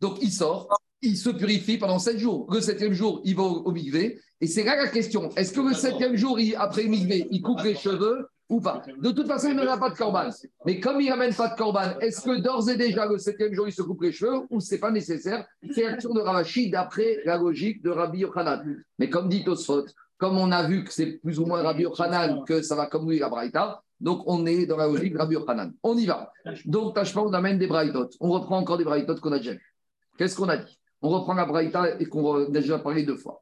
[0.00, 0.68] Donc, il sort,
[1.02, 2.52] il se purifie pendant 7 jours.
[2.52, 4.18] Le septième jour, il va au, au Migvé.
[4.40, 5.30] Et c'est là la question.
[5.36, 8.26] Est-ce que le septième jour, il, après le Migvé, il coupe les cheveux?
[8.48, 8.82] Ou pas.
[9.00, 10.28] De toute façon, il n'aura pas de corban.
[10.64, 13.66] Mais comme il n'amène pas de corban, est-ce que d'ores et déjà, le septième jour,
[13.66, 15.46] il se coupe les cheveux ou c'est pas nécessaire?
[15.70, 18.64] C'est l'action de Ravashi d'après la logique de Rabbi Yochanan.
[18.98, 19.86] Mais comme dit Tosfot,
[20.18, 23.10] comme on a vu que c'est plus ou moins Rabbi Yochanan que ça va comme
[23.10, 25.72] lui la Braïta, Donc, on est dans la logique de Rabbi Yochanan.
[25.82, 26.32] On y va.
[26.66, 28.10] Donc, Tachma, on amène des braïtot.
[28.20, 29.74] On reprend encore des braïtot qu'on a déjà vu.
[30.18, 30.78] Qu'est-ce qu'on a dit?
[31.02, 33.40] On reprend la braïta et qu'on a déjà parlé deux fois.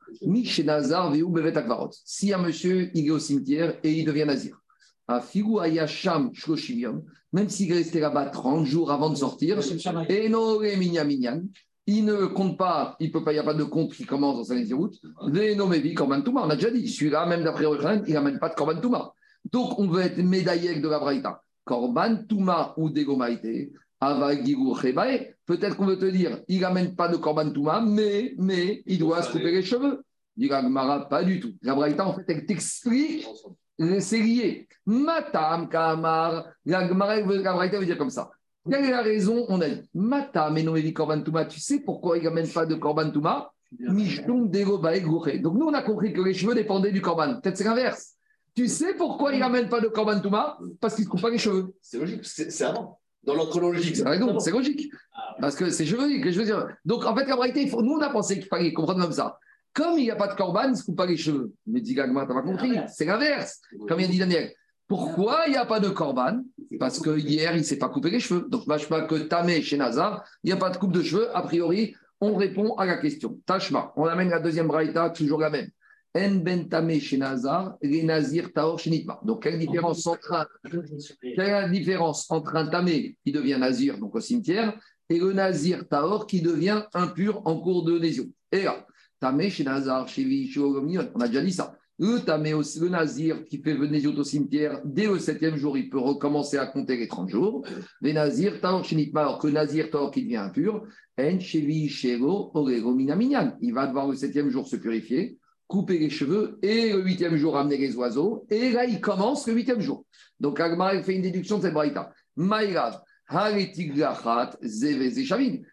[0.65, 1.55] Nazar, Veu Bevet.
[2.05, 4.61] Si un monsieur, il est au cimetière et il devient nazir.
[5.07, 7.03] À Figu Ayasham Shloshim
[7.35, 9.59] même s'il est resté là-bas 30 jours avant de sortir,
[10.09, 11.43] et non, Minyan
[11.87, 14.37] il ne compte pas, il peut pas, il n'y a pas de compte qui commence
[14.37, 14.95] dans sa route.
[15.27, 18.49] Les nommés Korban Touma, on a déjà dit, celui-là, même d'après Rochen, il n'amène pas
[18.49, 19.13] de Korban Touma.
[19.53, 21.43] Donc, on veut être médaillé de la Braïta.
[21.65, 27.83] Korban Touma ou Degomaïté, Peut-être qu'on veut te dire, il n'amène pas de Korban Touma,
[27.83, 30.05] mais, mais il doit se couper les cheveux.
[30.37, 31.53] Dit Gmara, pas du tout.
[31.61, 33.27] La Braïta, en fait, elle t'explique
[34.01, 34.68] c'est lié.
[34.87, 38.31] Matam Kamar, la Braïta veut dire comme ça.
[38.70, 41.45] Quelle est la raison On a dit Matam et non Korban Touma.
[41.45, 43.51] Tu sais pourquoi il n'amène pas de Korban Touma?
[43.72, 43.97] Donc
[45.55, 47.41] nous, on a compris que les cheveux dépendaient du Korban.
[47.41, 48.12] Peut-être c'est l'inverse.
[48.55, 50.59] Tu sais pourquoi il n'amène pas de Korban Touma?
[50.81, 51.75] Parce qu'il ne coupe pas les cheveux.
[51.83, 53.01] C'est logique, c'est avant.
[53.25, 53.97] Dans l'ordre chronologique.
[53.97, 54.91] C'est logique.
[55.41, 56.68] Parce que c'est cheveux je veux dire?
[56.85, 59.39] Donc en fait, la Braïta, nous, on a pensé qu'il fallait comprendre comme ça.
[59.75, 61.53] Comme il n'y a pas de corban, il ne se coupe pas les cheveux.
[61.66, 62.77] Mais dit Gagma, tu n'as pas compris.
[62.89, 64.53] C'est l'inverse, comme il a dit Daniel.
[64.87, 66.43] Pourquoi il n'y a pas de corban?
[66.79, 68.47] Parce que hier, il ne s'est pas coupé les cheveux.
[68.49, 71.35] Donc, pas que Tamé chez Nazar, il n'y a pas de coupe de cheveux.
[71.37, 73.39] A priori, on répond à la question.
[73.47, 75.68] Tashma, on amène la deuxième braïta, toujours la même.
[76.16, 80.47] En ben tamé chez Nazar, les nazir taor chez Donc, quelle différence entre un,
[81.20, 86.29] quelle différence entre un tamé qui devient nazir, donc au cimetière, et le nazir taor
[86.29, 88.27] qui devient impur en cours de lésion?
[88.53, 88.87] Et là,
[89.25, 91.79] Tamé chez Nazar, chez on a déjà dit ça.
[91.99, 96.59] Le le nazir qui fait venir au cimetière, dès le septième jour, il peut recommencer
[96.59, 97.64] à compter les 30 jours.
[98.03, 100.85] Les nazirs, alors que nazir, taor qui devient impur,
[101.18, 102.53] en chevi, shego,
[102.95, 103.57] minyan.
[103.62, 107.57] Il va devoir le septième jour se purifier, couper les cheveux, et le huitième jour
[107.57, 110.05] amener les oiseaux, et là, il commence le huitième jour.
[110.39, 112.12] Donc, Agmar fait une déduction de cette braïta.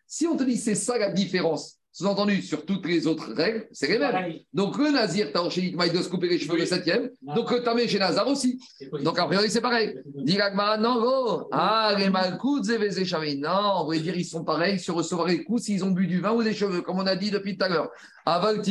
[0.08, 3.88] Si on te dit c'est ça la différence sous-entendu, sur toutes les autres règles, c'est
[3.88, 4.34] les mêmes.
[4.54, 7.10] Donc le Nazir, Taorchénit, il doit se couper les cheveux le septième.
[7.22, 8.62] Donc le Tamé chez Nazar aussi.
[9.04, 9.96] Donc a priori, c'est pareil.
[10.06, 10.38] Dit
[10.80, 11.48] non.
[11.52, 12.10] Ah, les
[12.64, 13.04] Zévézé,
[13.38, 16.22] Non, on va dire, ils sont pareils sur recevoir les coups s'ils ont bu du
[16.22, 17.90] vin ou des cheveux, comme on a dit depuis tout à l'heure.
[18.26, 18.62] Aval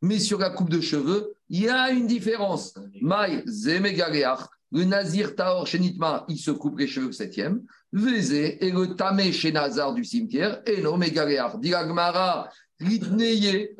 [0.00, 2.74] mais sur la coupe de cheveux, il y a une différence.
[3.00, 4.48] Maï, Zémégaléach.
[4.72, 7.62] Le Nazir Taor chez Nitma, il se coupe les cheveux le septième.
[7.92, 10.62] Vézé et le Tamé chez Nazar du cimetière.
[10.66, 11.58] Et non, Mégaléar.
[11.58, 12.48] Diragmara.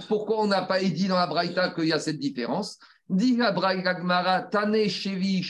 [0.06, 2.78] Pourquoi on n'a pas dit dans la Braïta qu'il y a cette différence?
[3.08, 5.44] La Tane Chevi,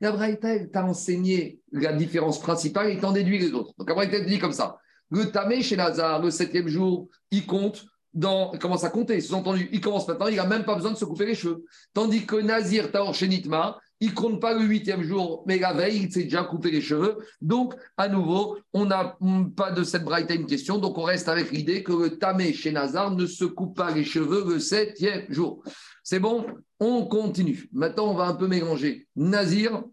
[0.00, 3.72] La Braïta, elle t'a enseigné la différence principale et t'en déduit les autres.
[3.78, 4.78] Donc la Braïta dit comme ça.
[5.10, 9.20] Le Tamé chez Nazar, le septième jour, il compte dans, il commence à compter.
[9.20, 11.64] Sous-entendu, il commence maintenant, il n'a même pas besoin de se couper les cheveux.
[11.92, 15.72] Tandis que Nazir Taor chez Nitma, il ne compte pas le huitième jour, mais la
[15.72, 17.18] veille, il s'est déjà coupé les cheveux.
[17.40, 19.16] Donc, à nouveau, on n'a
[19.56, 20.78] pas de cette braïta une question.
[20.78, 24.04] Donc, on reste avec l'idée que le tamé chez Nazar ne se coupe pas les
[24.04, 25.62] cheveux le septième jour.
[26.02, 26.44] C'est bon
[26.80, 27.68] On continue.
[27.72, 29.06] Maintenant, on va un peu mélanger.
[29.16, 29.84] Nazir,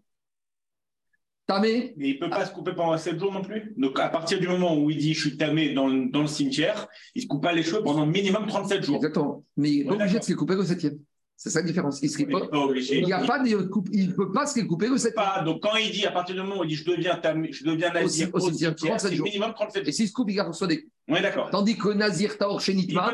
[1.46, 1.94] tamé.
[1.96, 3.72] Mais il ne peut pas se couper pendant sept jours non plus?
[3.76, 6.26] Donc, à partir du moment où il dit je suis tamé dans le, dans le
[6.26, 8.96] cimetière, il ne se coupe pas les cheveux pendant minimum 37 jours.
[8.96, 9.44] Exactement.
[9.56, 10.98] Mais il n'est obligé de se couper le septième.
[11.42, 12.00] C'est ça la différence.
[12.00, 15.42] Il ne il a pas de coupe, il peut pas se couper le 7 pas.
[15.42, 17.20] Donc quand il dit, à partir du moment où il dit je deviens,
[17.50, 19.88] je deviens nazir, au, cimetière, c'est minimum 37 jours.
[19.88, 21.50] Et s'il se coupe, il reçoit des oui, d'accord.
[21.50, 23.10] Tandis que Nazir Taor chez Nitma,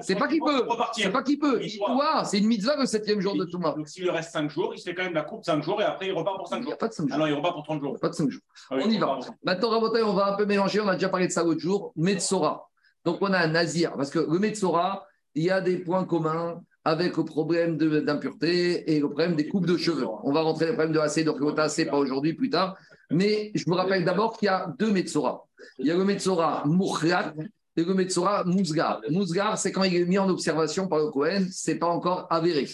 [0.00, 0.66] c'est pas qu'il peut.
[0.92, 1.60] C'est pas qu'il peut.
[1.62, 2.24] Il doit.
[2.24, 3.74] C'est une mitzvah le septième jour de Touma.
[3.76, 5.80] Donc s'il lui reste 5 jours, il se fait quand même la coupe 5 jours
[5.80, 6.64] et après il repart pour 5 jours.
[6.64, 7.14] Il n'y a pas de 5 jours.
[7.14, 8.00] Alors il repart pour 30 jours.
[8.00, 8.42] Pas de 5 jours.
[8.70, 9.20] Ah on y va.
[9.44, 10.80] Maintenant, Rabotai, on va un peu mélanger.
[10.80, 11.92] On a déjà parlé de ça l'autre jour.
[11.94, 12.68] Metzora.
[13.04, 13.92] Donc on a un Nazir.
[13.92, 15.06] Parce que le Metzora,
[15.36, 19.66] il y a des points communs avec le problème d'impureté et le problème des coupes
[19.66, 20.06] de cheveux.
[20.22, 22.78] On va rentrer dans le problème de AC, donc AC, pas aujourd'hui, plus tard.
[23.10, 25.44] Mais je me rappelle d'abord qu'il y a deux Metzora.
[25.78, 27.34] Il y a le Metzora Mouchrat
[27.76, 29.02] et le Metzora Mousgar.
[29.10, 32.66] Mousgar, c'est quand il est mis en observation par le Cohen, c'est pas encore avéré.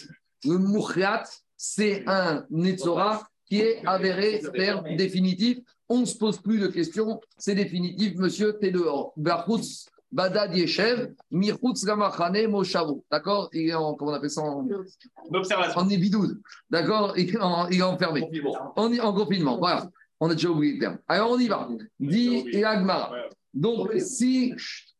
[0.45, 1.23] Le Mouchrat,
[1.57, 5.57] c'est un Metzora qui est avéré, faire définitif.
[5.89, 9.13] On ne se pose plus de questions, c'est définitif, monsieur, t'es dehors.
[10.15, 13.01] Badad Yeshev, Mirhutz Gamachane Moshavu.
[13.11, 13.49] D'accord?
[13.51, 14.65] Il est en, comment on appelle ça En,
[15.33, 15.81] observation.
[15.81, 16.39] En ébidoud.
[16.69, 17.17] D'accord?
[17.17, 17.27] Il,
[17.71, 18.25] il, est enfermé.
[18.77, 19.57] On est en confinement.
[19.57, 19.89] Voilà.
[20.21, 20.99] On a déjà oublié le terme.
[21.09, 21.67] Alors on y va.
[21.99, 23.11] Dit Agmara.
[23.53, 24.53] Donc, si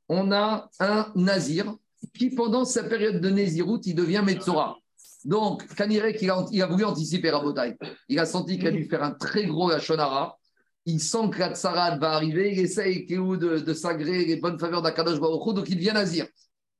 [0.09, 1.73] on a un nazir
[2.13, 4.77] qui, pendant sa période de Nézirut, il devient Metzora.
[5.23, 7.77] Donc, Kanirek, il a, il a voulu anticiper Rabotai.
[8.09, 10.37] Il a senti qu'il a dû faire un très gros Lachonara
[10.85, 15.19] il sent que la va arriver, il essaye de, de s'agréer les bonnes faveurs d'Akadosh
[15.19, 16.27] Baruch donc il devient nazir.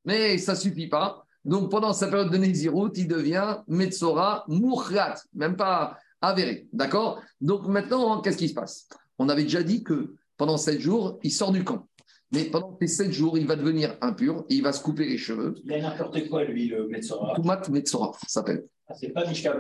[0.06, 1.26] Mais ça ne suffit pas.
[1.44, 6.68] Donc pendant sa période de Nézirut, il devient Metzora Mouchrat, même pas avéré.
[6.74, 7.22] D'accord?
[7.42, 8.88] Donc maintenant, qu'est-ce qui se passe?
[9.18, 11.88] On avait déjà dit que pendant sept jours, il sort du camp.
[12.32, 15.18] Mais pendant ces sept jours, il va devenir impur et il va se couper les
[15.18, 15.56] cheveux.
[15.64, 17.36] Il a n'importe quoi, lui, le Metzora.
[17.36, 18.66] Toumat Metzora, ça s'appelle.
[18.88, 19.58] Ah, C'est pas Mishka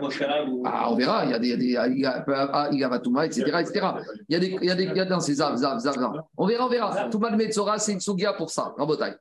[0.47, 0.61] ou.
[0.65, 2.80] Ah, on verra, il y a des, il y a il y a, ah, il
[2.80, 3.88] y a Vatuma, etc., etc.
[4.30, 5.80] Il y a des, il y a des, il y a dans ces zav, zav,
[5.80, 5.95] zav.
[6.38, 7.09] On verra, on verra.
[7.09, 9.15] Toumat Metzora, c'est une sougia pour ça, en Bretagne.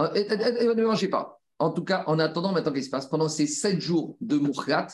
[0.00, 0.26] Euh, et-
[0.66, 1.38] Ne mélangez pas.
[1.58, 4.36] En tout cas, en attendant maintenant qu'est-ce qui se passe, pendant ces sept jours de
[4.38, 4.86] Moukhat,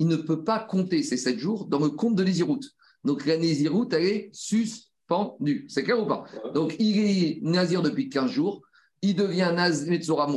[0.00, 2.58] il ne peut pas compter ces sept jours dans le compte de Nézirut.
[3.04, 5.64] Donc la Nézirut, elle est suspendue.
[5.68, 6.24] C'est clair ou pas?
[6.54, 8.62] Donc il est Nazir depuis 15 jours.
[9.02, 10.28] Il devient Naz Metzora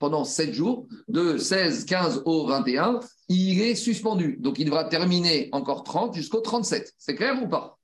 [0.00, 2.98] pendant 7 jours, de 16, 15 au 21.
[3.28, 4.36] Il est suspendu.
[4.40, 6.92] Donc il devra terminer encore 30 jusqu'au 37.
[6.98, 7.78] C'est clair ou pas?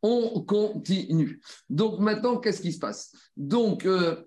[0.00, 1.40] On continue.
[1.68, 3.12] Donc maintenant, qu'est-ce qui se passe?
[3.36, 4.24] Donc, euh,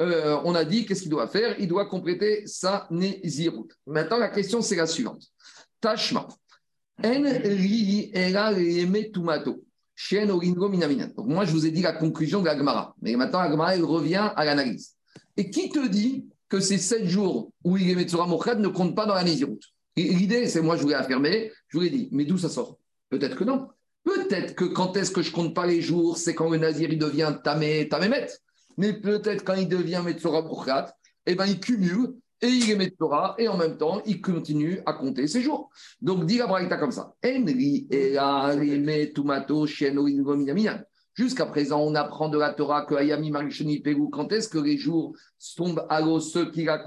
[0.00, 1.58] euh, on a dit qu'est-ce qu'il doit faire?
[1.58, 3.68] Il doit compléter sa Nézirut.
[3.86, 5.22] Maintenant, la question, c'est la suivante.
[5.80, 6.28] Tashma.
[7.02, 8.52] En ri era
[9.12, 9.64] tumato.
[10.02, 11.08] Shen oringo minaminan.
[11.14, 12.94] Donc, moi, je vous ai dit la conclusion de la Gemara.
[13.02, 14.94] Mais maintenant, la Gemara, elle revient à l'analyse.
[15.36, 18.96] Et qui te dit que ces sept jours où il est Metzora Mochad ne comptent
[18.96, 19.60] pas dans la Nézirut
[19.96, 22.78] L'idée, c'est moi, je voulais affirmer, je vous l'ai dit, mais d'où ça sort?
[23.10, 23.68] Peut-être que non.
[24.02, 26.98] Peut-être que quand est-ce que je compte pas les jours, c'est quand le Nazir il
[26.98, 28.28] devient tamé, tamémet.
[28.78, 30.90] Mais peut-être quand il devient Metzora Mochad,
[31.26, 34.94] eh ben, il cumule et il est Metzora et en même temps, il continue à
[34.94, 35.70] compter ses jours.
[36.00, 37.14] Donc, dit la Braïta comme ça.
[37.24, 37.86] Enri
[39.14, 39.66] tumato.
[41.14, 44.78] Jusqu'à présent, on apprend de la Torah que Ayami Marishoni Pérou, quand est-ce que les
[44.78, 45.14] jours
[45.56, 46.82] tombent à l'eau, ceux qu'il a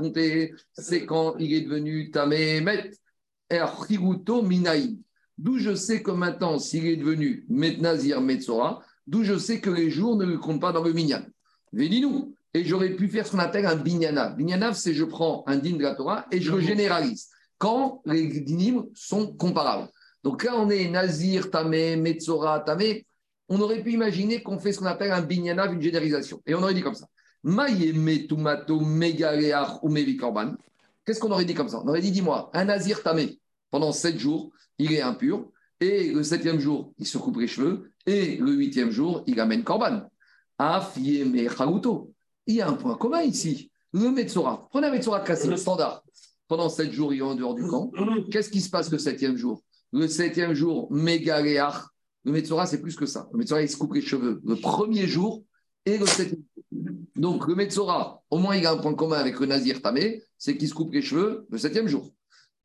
[0.74, 2.92] c'est quand il est devenu Tamémet,
[3.50, 4.98] Erchiruto Minaïm.
[5.38, 9.90] D'où je sais que maintenant, s'il est devenu Metnazir Metzora, d'où je sais que les
[9.90, 11.22] jours ne lui comptent pas dans le Minyan.
[11.72, 12.36] Védinou.
[12.54, 14.36] Et j'aurais pu faire ce qu'on appelle un binyanav.
[14.36, 18.28] Binyanav, c'est je prends un din de la Torah et je le généralise quand les
[18.42, 19.90] dinim sont comparables.
[20.24, 23.06] Donc là, on est Nazir, Tamé, Metzora, Tamé.
[23.50, 26.42] On aurait pu imaginer qu'on fait ce qu'on appelle un binyanav, une généralisation.
[26.46, 27.08] Et on aurait dit comme ça.
[31.06, 31.82] Qu'est-ce qu'on aurait dit comme ça?
[31.84, 33.38] On aurait dit, dis-moi, un Nazir Tamé,
[33.70, 35.50] pendant sept jours, il est impur.
[35.82, 37.92] Et le septième jour, il se coupe les cheveux.
[38.06, 40.04] Et le huitième jour, il amène korban.
[40.58, 42.13] Afieme charuto.
[42.48, 43.72] Il y a un point commun ici.
[43.94, 44.68] Le Metzora.
[44.70, 46.04] Prenez un Metzora classique, standard.
[46.48, 47.92] Pendant sept jours, il est en dehors du camp.
[48.32, 49.62] Qu'est-ce qui se passe le septième jour?
[49.92, 51.86] Le septième jour, Mégaléach.
[52.26, 53.30] Le Metzora, c'est plus que ça.
[53.32, 55.44] Le Metzora, il se coupe les cheveux le premier jour
[55.86, 56.42] et le septième
[56.72, 56.82] jour.
[57.16, 60.58] Donc, le Metzora, au moins, il a un point commun avec le Nazir Tamé, c'est
[60.58, 62.12] qu'il se coupe les cheveux le septième jour.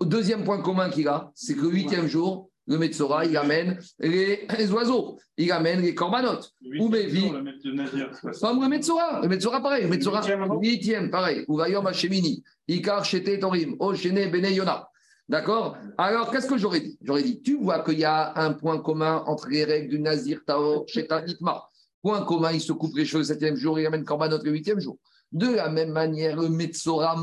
[0.00, 3.78] Le deuxième point commun qu'il a, c'est que le huitième jour, le Metzora, il amène
[3.98, 6.52] les, les oiseaux, il amène les corbanotes.
[6.78, 6.90] Ou.
[6.90, 8.48] Le ça.
[8.48, 9.20] Pas moi, Metzora.
[9.22, 9.84] Le Metzora, pareil.
[9.84, 10.22] Le Metzora,
[10.60, 11.44] Huitième, pareil.
[11.48, 12.44] Ou Vayom Hashemini?
[12.68, 13.74] Ikar Shete Torim.
[13.78, 14.86] Oshene Bene Yona.
[15.28, 15.76] D'accord?
[15.96, 16.98] Alors, qu'est-ce que j'aurais dit?
[17.02, 20.42] J'aurais dit, tu vois qu'il y a un point commun entre les règles du Nazir,
[20.46, 21.64] Taor, Sheta, Itma.
[22.02, 24.80] Point commun, il se coupe les cheveux le septième jour, il amène Korbanot le huitième
[24.80, 24.98] jour.
[25.32, 27.16] De la même manière, le Metzora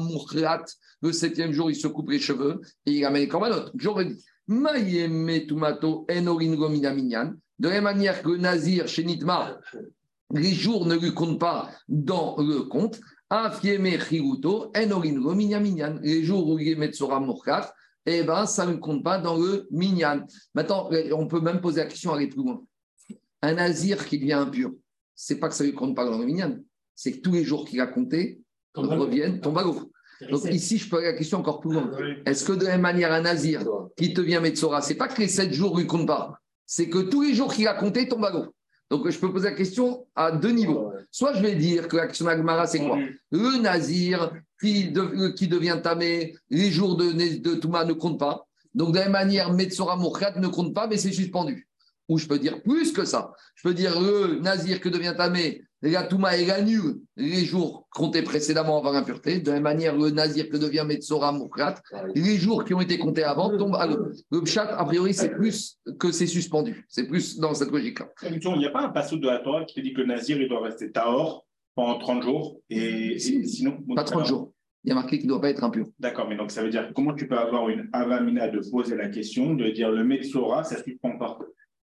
[1.02, 3.72] le septième jour, il se coupe les cheveux et il amène Korbanot.
[3.76, 4.24] J'aurais dit,
[7.58, 9.60] De la même manière que le Nazir, chez Nitma,
[10.32, 13.00] les jours ne lui comptent pas dans le compte.
[16.04, 17.74] Les jours où il est Metzora Mouchrat,
[18.06, 20.26] eh ben, ça ne compte pas dans le minyan.
[20.54, 22.64] Maintenant, on peut même poser la question, aller plus loin.
[23.42, 24.72] Un nazir qui devient impur,
[25.16, 26.58] c'est pas que ça ne lui compte pas dans le minyan,
[26.94, 28.42] c'est que tous les jours qu'il a compté
[28.74, 29.04] Tombe à l'eau.
[29.04, 29.92] reviennent, tombent à l'eau.
[30.32, 31.92] Donc ici, je aller la question encore plus loin.
[32.26, 33.64] Est-ce que de la même manière, un nazir
[33.98, 37.00] qui devient Metzora, c'est pas que les sept jours ne lui comptent pas, c'est que
[37.00, 38.46] tous les jours qu'il a compté tombent à l'eau.
[38.90, 40.92] Donc je peux poser la question à deux niveaux.
[41.12, 42.98] Soit je vais dire que l'action d'Agmara, c'est quoi?
[43.32, 48.46] Le nazir qui, de- qui devient tamé, les jours de, de Touma ne comptent pas.
[48.74, 51.68] Donc, de la même manière, Metzora Moukhat ne compte pas, mais c'est suspendu.
[52.08, 53.32] Ou je peux dire plus que ça.
[53.56, 58.80] Je peux dire le nazir qui devient tamé, la Touma, annule les jours comptés précédemment
[58.80, 59.40] avant l'impureté.
[59.40, 61.76] De la même manière, le nazir qui devient Metzora Moukhat,
[62.16, 64.10] les jours qui ont été comptés avant tombent à l'eau.
[64.32, 66.86] Le pshat, a priori, c'est plus que c'est suspendu.
[66.90, 68.10] C'est plus dans cette logique-là.
[68.24, 70.42] Il n'y a pas un passage de la Torah qui te dit que le Nazir,
[70.42, 71.46] il doit rester Tahor
[71.76, 73.78] pendant 30 jours et, et sinon.
[73.96, 74.52] Pas 30 jours.
[74.84, 75.88] Il y a marqué qu'il ne doit pas être impur.
[76.00, 79.10] D'accord, mais donc ça veut dire comment tu peux avoir une avamina de poser la
[79.10, 81.40] question, de dire le Metzora, ça ne suspend pas.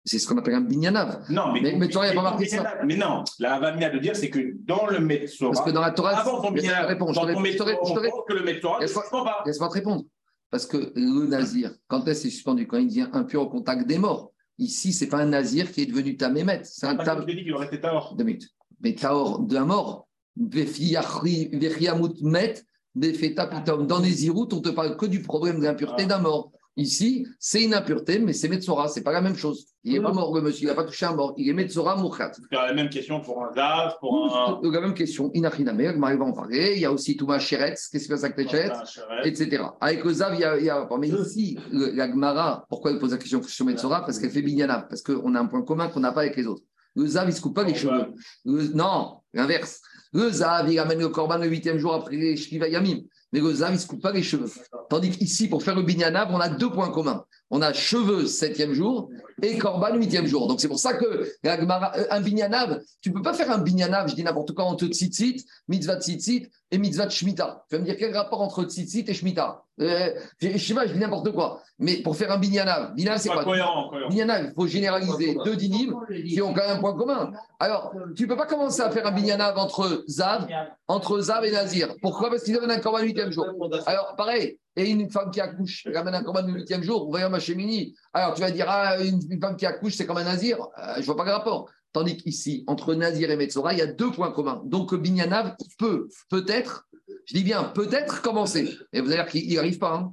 [0.05, 1.25] C'est ce qu'on appelle un binyanav.
[1.29, 2.75] Non, mais, Mais Metzora, il n'y a pas marqué ça.
[2.87, 5.91] Mais non, la avamina de dire, c'est que dans le Metzora, Parce que dans la
[5.91, 9.43] Torah, avant ton binyanav, répondre, je réponds, je te réponds, Laisse-moi- suspend pas.
[9.45, 10.05] Laisse-moi te répondre.
[10.51, 12.67] Parce que le nazir, quand est-ce qu'il est suspendu?
[12.67, 14.33] Quand il devient impur au contact des morts.
[14.57, 16.63] Ici, ce n'est pas un nazir qui est devenu tamémet.
[16.65, 17.25] C'est un Parce que tam.
[17.29, 18.15] je dit qu'il doit rester Tahor.
[18.17, 18.49] Deux minutes.
[18.81, 20.09] Mais taor d'un mort.
[20.41, 22.55] Vechiamut met,
[22.95, 23.87] Befeta pitom.
[23.87, 26.51] Dans les Iroutes, on ne te parle que du problème de l'impureté d'un mort.
[26.79, 29.67] Ici, c'est une impureté, mais c'est Metzora, c'est pas la même chose.
[29.83, 31.35] Il n'est pas mort, le monsieur, il n'a pas touché un mort.
[31.37, 32.31] Il est Metzora Mouchat.
[32.35, 34.61] C'est la même question pour un Zav, pour un.
[34.71, 36.75] La même question, Inachiname, Marie va en parler.
[36.77, 39.65] Il y a aussi Touma Sheretz, qu'est-ce qui se passe avec Sheretz, etc.
[39.81, 40.57] Avec le Zav, il y a.
[40.59, 40.89] il y a...
[41.01, 44.05] Mais ici, le- la Gemara, pourquoi elle pose la question sur Metzora?
[44.05, 46.47] Parce qu'elle fait Binyanav, parce qu'on a un point commun qu'on n'a pas avec les
[46.47, 46.63] autres.
[46.95, 48.07] Le Zav, il ne se coupe pas les cheveux.
[48.45, 49.81] Le- Non, l'inverse.
[50.13, 53.01] Le Zav, il amène le Corban le huitième jour après les Shkiva Yamim.
[53.33, 54.51] Mais le Zav, il ne se coupe pas les cheveux.
[54.89, 57.25] Tandis qu'ici, pour faire le Binyanav, on a deux points communs.
[57.51, 59.09] On a cheveux septième jour
[59.43, 60.49] et Corban huitième jour.
[60.49, 61.05] Donc c'est pour ça que
[61.47, 64.87] euh, un Binyanav, tu ne peux pas faire un Binyanav, je dis n'importe quoi, entre
[64.87, 67.65] Tzitzit, Mitzvah Tzitzit et Mitzvah Shemitah.
[67.71, 70.87] Tu vas me dire quel rapport entre Tzitzit et Shemitah euh, Je ne sais pas,
[70.87, 71.63] je dis n'importe quoi.
[71.79, 73.45] Mais pour faire un Binyanav, Binyanav, c'est Pas quoi?
[73.45, 74.11] cohérent, cohérent.
[74.11, 75.95] Binyanav, il faut généraliser deux dynimes
[76.27, 77.33] qui ont quand même un point commun.
[77.61, 80.47] Alors, tu ne peux pas commencer à faire un Binyanav entre Zav,
[80.87, 81.95] entre Zav et Nazir.
[82.03, 82.29] Pourquoi?
[82.29, 83.47] Parce qu'ils donnent un corban huitième jour.
[83.87, 87.41] Alors, pareil, et une femme qui accouche, ramène un corban le huitième jour, voyez ma
[87.41, 87.97] chémini.
[88.13, 90.59] Alors, tu vas dire, ah, une, femme qui accouche, c'est comme un Nazir.
[90.79, 91.69] Euh, je ne vois pas le rapport.
[91.93, 94.63] Tandis qu'ici, entre Nazir et Metzora, il y a deux points communs.
[94.65, 96.87] Donc, Binyanav peut, peut-être,
[97.27, 98.79] je dis bien, peut-être commencer.
[98.93, 99.95] Et vous allez dire qu'il n'y arrive pas.
[99.95, 100.13] hein.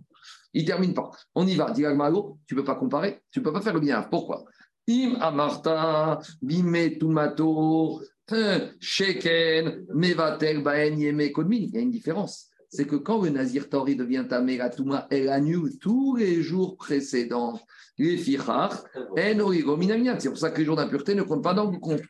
[0.53, 1.11] Il ne termine pas.
[1.35, 1.69] On y va.
[1.71, 3.21] Dis tu ne peux pas comparer.
[3.31, 4.09] Tu ne peux pas faire le Binyanav.
[4.09, 4.45] Pourquoi?
[4.89, 8.01] Im Amarta, Bime Tumato,
[8.31, 11.21] hein, Sheken, Mevatel, Baen, Yeme.
[11.51, 12.49] Il y a une différence.
[12.69, 17.59] C'est que quand le Nazir Tori devient Tamer Touma El Agnew, tous les jours précédents,
[17.97, 18.83] les Fichar,
[19.15, 20.15] Minamian.
[20.19, 22.01] C'est pour ça que les jours d'impureté ne comptent pas dans le compte.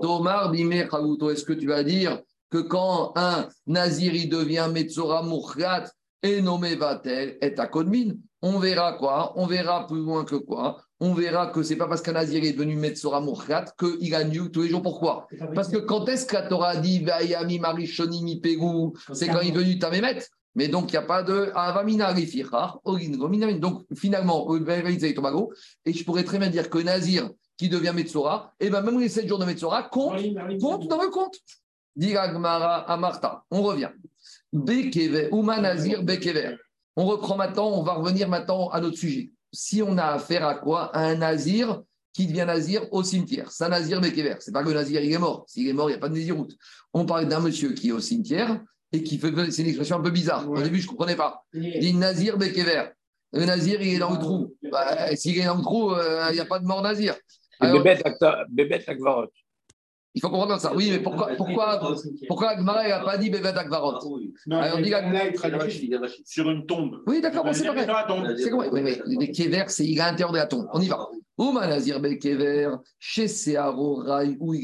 [0.00, 5.84] Tomar, Chaluto, est-ce que tu vas dire que quand un Nazir il devient Metzora Mouchrat
[6.22, 9.32] et nommé Vatel est à Kodmin, on verra quoi?
[9.36, 10.83] On verra plus loin que quoi?
[11.06, 14.50] On verra que c'est pas parce qu'un Nazir est devenu Metzora Mouchrat qu'il a nu
[14.50, 14.80] tous les jours.
[14.80, 15.28] Pourquoi?
[15.54, 18.40] Parce que quand est-ce que la Torah dit Vayami Marishoni mi
[19.12, 20.20] C'est quand il est venu Tamémet.
[20.54, 22.14] Mais donc, il n'y a pas de Avamina.
[23.58, 25.52] Donc, finalement, et Tobago,
[25.84, 27.28] et je pourrais très bien dire que Nazir
[27.58, 30.22] qui devient Metzora, et bien même les 7 jours de Metzora comptent
[30.58, 31.36] compte dans le compte.
[31.96, 33.44] Dit Martha.
[33.50, 33.90] On revient.
[34.54, 36.56] Bekever, Uma Nazir Bekever.
[36.96, 39.32] On reprend maintenant, on va revenir maintenant à notre sujet.
[39.54, 40.94] Si on a affaire à quoi?
[40.94, 41.82] À un Nazir
[42.12, 43.50] qui devient Nazir au cimetière.
[43.50, 44.36] C'est un Nazir Bekever.
[44.40, 45.44] C'est pas que le Nazir il est mort.
[45.48, 46.56] S'il est mort, il n'y a pas de Naziroute.
[46.92, 48.60] On parle d'un monsieur qui est au cimetière
[48.92, 49.32] et qui fait.
[49.50, 50.48] C'est une expression un peu bizarre.
[50.48, 51.44] Au début, je ne comprenais pas.
[51.52, 52.90] Il dit Nazir Bekever.
[53.32, 54.54] Le Nazir, il est dans le trou.
[54.70, 57.16] Bah, S'il est dans le trou, euh, il n'y a pas de mort Nazir.
[57.58, 58.86] Alors, Bébête.
[60.14, 60.72] Il faut comprendre ça.
[60.74, 61.96] Oui, mais pourquoi, pourquoi,
[62.28, 63.98] pourquoi Agmara n'a pas dit Bevet Akvarot
[64.48, 64.92] Alors, on dit
[66.24, 67.02] sur une tombe.
[67.06, 68.32] Oui, d'accord, bon, c'est la tombe.
[68.36, 70.68] C'est quoi Oui, mais les kever, c'est il est à l'intérieur de la tombe.
[70.72, 71.08] On y va.
[71.36, 74.54] Ouma Nazir Bel kever, chez Searo Rai ou.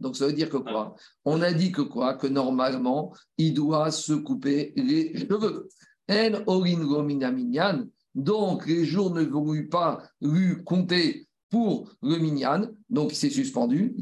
[0.00, 0.96] Donc ça veut dire que quoi?
[1.24, 2.14] On a dit que quoi?
[2.14, 5.68] Que normalement, il doit se couper les cheveux.
[6.10, 7.86] En Oringo Minaminyan.
[8.16, 13.94] Donc les jours ne vont pas lui compter pour le minyan, donc il s'est suspendu.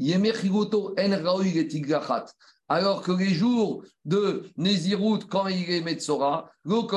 [2.67, 6.51] Alors que les jours de Nézirut, quand il est Metzora.
[6.65, 6.89] Donc,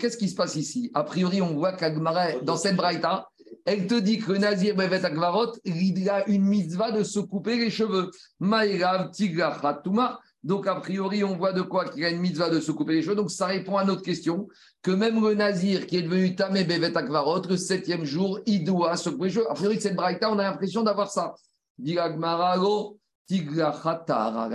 [0.00, 0.90] qu'est-ce qui se passe ici?
[0.92, 3.30] A priori, on voit qu'Agmara, dans cette braïta,
[3.64, 7.70] elle te dit que Nazir Bevet Akvarot, il a une mitzvah de se couper les
[7.70, 8.10] cheveux.
[8.38, 10.20] Maïrav, Tigra, Khatuma.
[10.46, 13.02] Donc, a priori, on voit de quoi qu'il a une mitzvah de se couper les
[13.02, 13.16] cheveux.
[13.16, 14.46] Donc, ça répond à notre question
[14.80, 18.96] que même le Nazir qui est devenu Tamé Bevet Akvarot, le septième jour, il doit
[18.96, 19.50] se couper les cheveux.
[19.50, 21.34] A priori, cette braïta, on a l'impression d'avoir ça.
[21.78, 22.08] La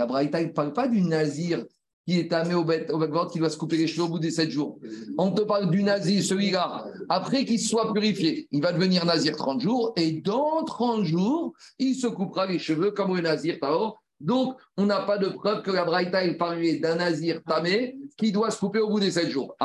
[0.06, 1.62] braïta, il ne parle pas du Nazir
[2.06, 2.90] qui est tamé au bête,
[3.30, 4.80] qui doit se couper les cheveux au bout des sept jours.
[5.18, 9.60] On te parle du nazir, celui-là, après qu'il soit purifié, il va devenir nazir 30
[9.60, 14.01] jours, et dans 30 jours, il se coupera les cheveux comme le nazir Taor.
[14.22, 18.30] Donc, on n'a pas de preuve que la Braïta est parlé d'un nazir tamé qui
[18.30, 19.56] doit se couper au bout des sept jours.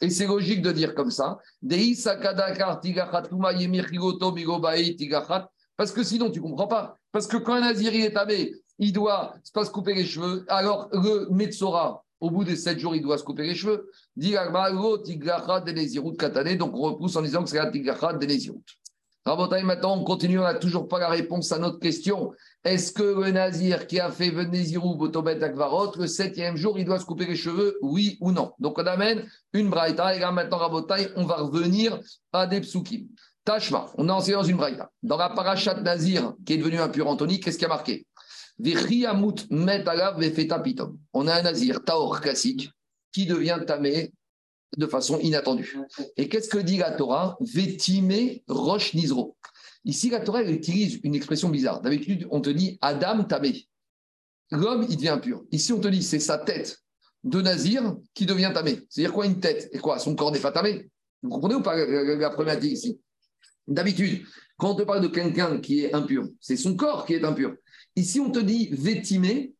[0.00, 1.38] Et c'est logique de dire comme ça.
[5.76, 6.96] Parce que sinon, tu ne comprends pas.
[7.10, 10.44] Parce que quand un nazir est tamé, il doit pas se couper les cheveux.
[10.48, 13.90] Alors, le Metzora, au bout des sept jours, il doit se couper les cheveux.
[14.16, 14.34] Donc,
[16.74, 18.62] on repousse en disant que c'est la Tigrachat de Nézirut.
[19.28, 20.38] Rabotai, maintenant, on continue.
[20.38, 22.32] On n'a toujours pas la réponse à notre question.
[22.64, 26.98] Est-ce que le Nazir qui a fait Nézirut Botobet Akvarot, le septième jour, il doit
[26.98, 28.52] se couper les cheveux Oui ou non?
[28.58, 30.16] Donc, on amène une braïta.
[30.16, 32.00] Et là, maintenant, Rabotai, on va revenir
[32.32, 33.06] à des psukim.
[33.44, 34.90] Tashma, on a enseigné dans une braïta.
[35.02, 38.06] Dans la parachat Nazir, qui est devenu impur Anthony, qu'est-ce qui a marqué?
[41.12, 42.70] On a un nazir, Taor classique,
[43.12, 44.12] qui devient tamé
[44.76, 45.78] de façon inattendue.
[46.16, 47.36] Et qu'est-ce que dit la Torah?
[47.40, 49.36] Vétimé roche nizro.
[49.84, 51.80] Ici, la Torah utilise une expression bizarre.
[51.80, 53.66] D'habitude, on te dit Adam tamé.
[54.50, 55.44] L'homme, il devient impur.
[55.50, 56.78] Ici, on te dit c'est sa tête.
[57.24, 58.80] de Nazir qui devient tamé.
[58.88, 59.98] C'est-à-dire quoi une tête Et quoi?
[59.98, 60.90] Son corps n'est pas tamé.
[61.22, 63.00] Vous comprenez ou pas la, problématique ici?
[63.66, 64.24] D'habitude,
[64.56, 67.54] quand on te parle de quelqu'un qui est impur, c'est son corps qui est impur.
[67.96, 69.52] Ici, on te dit vétimé,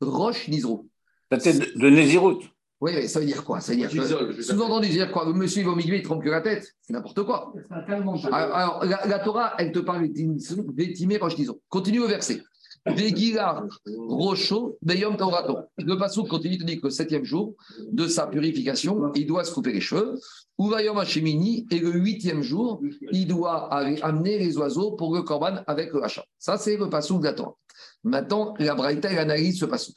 [0.00, 0.88] roche, nisro.
[1.30, 2.55] La tête de, de Nézirut.
[2.80, 3.60] Oui, mais ça veut dire quoi?
[3.60, 5.24] Ça veut dire que, sous-entendu, dire quoi?
[5.24, 6.74] Le monsieur, il va au milieu, il trompe que la tête.
[6.82, 7.54] C'est n'importe quoi.
[7.70, 11.60] Alors, alors, la, la Torah, elle te parle de vétimé, roche, nisro.
[11.68, 12.42] Continue au verset.
[12.86, 13.64] Vegila,
[14.08, 15.58] rocho, beyom taurato.
[15.78, 17.54] Le passage continue, te dit que le septième jour
[17.90, 20.20] de sa purification, il doit se couper les cheveux.
[20.58, 25.62] Uvayom Hashemini, et le huitième jour, il doit aller amener les oiseaux pour le korban
[25.66, 26.24] avec le hachat.
[26.38, 27.56] Ça, c'est le passouk de la Torah.
[28.04, 29.96] Maintenant, la Braïta, elle analyse ce passouk.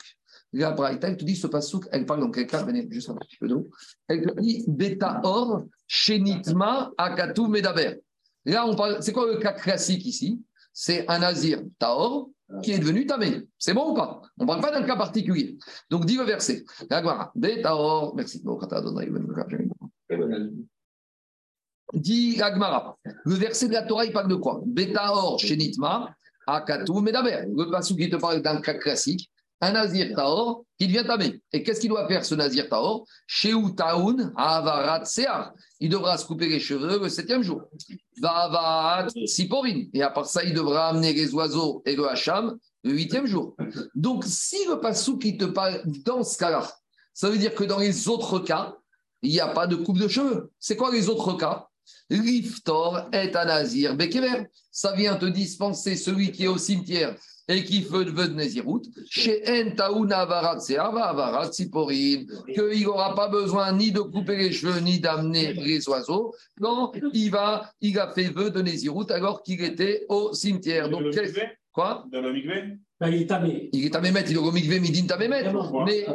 [0.51, 3.15] La Braïta, elle te dit ce passouk, elle parle dans quel cas Venez, juste un
[3.15, 3.69] petit peu d'eau.
[4.07, 7.99] Elle te dit Beta or, Shenitma, Akatu, Medaber.
[8.45, 10.41] Là, on parle, c'est quoi le cas classique ici?
[10.73, 12.29] C'est un nazir Taor
[12.63, 13.47] qui est devenu Tamé.
[13.57, 14.21] C'est bon ou pas?
[14.37, 15.57] On ne parle pas d'un cas particulier.
[15.89, 16.63] Donc, dis le verset.
[16.89, 18.41] La Gemara, Betaor, merci.
[18.41, 19.71] Il
[21.93, 22.97] Dit la Gemara.
[23.25, 24.61] Le verset de la Torah, il parle de quoi?
[24.65, 26.15] Betaor, Shenitma,
[26.47, 27.45] Akatu, Medaber.
[27.55, 29.29] Le passage qui te parle d'un cas classique.
[29.61, 31.41] Un nazir Taor qui devient Tamé.
[31.51, 35.51] Et qu'est-ce qu'il doit faire ce nazir Taor Sheu Taoun, Avarat Sear.
[35.79, 37.63] Il devra se couper les cheveux le septième jour.
[38.21, 39.83] Vavat Siporin.
[39.93, 43.55] Et à part ça, il devra amener les oiseaux et le hacham le huitième jour.
[43.93, 46.65] Donc, si le passou qui te parle dans ce cas-là,
[47.13, 48.75] ça veut dire que dans les autres cas,
[49.21, 50.51] il n'y a pas de coupe de cheveux.
[50.59, 51.67] C'est quoi les autres cas?
[52.09, 54.47] Riftor est un nazir Bekever.
[54.71, 57.15] Ça vient te dispenser celui qui est au cimetière
[57.49, 64.01] et qui veut de Nézirout, chez Entaouna Avarat Siporin, qu'il n'aura pas besoin ni de
[64.01, 66.33] couper les cheveux ni d'amener les oiseaux.
[66.59, 70.89] Non, il va, il a fait vœu de Nézirout alors qu'il était au cimetière.
[70.89, 71.05] Donc,
[71.73, 73.69] quoi Dans le mikvé Ben, il est tamé.
[73.73, 75.39] Il est à Mémet, il est au Mikvé, Midin Tamémet.
[75.39, 75.85] Évidemment.
[75.85, 76.05] Mais,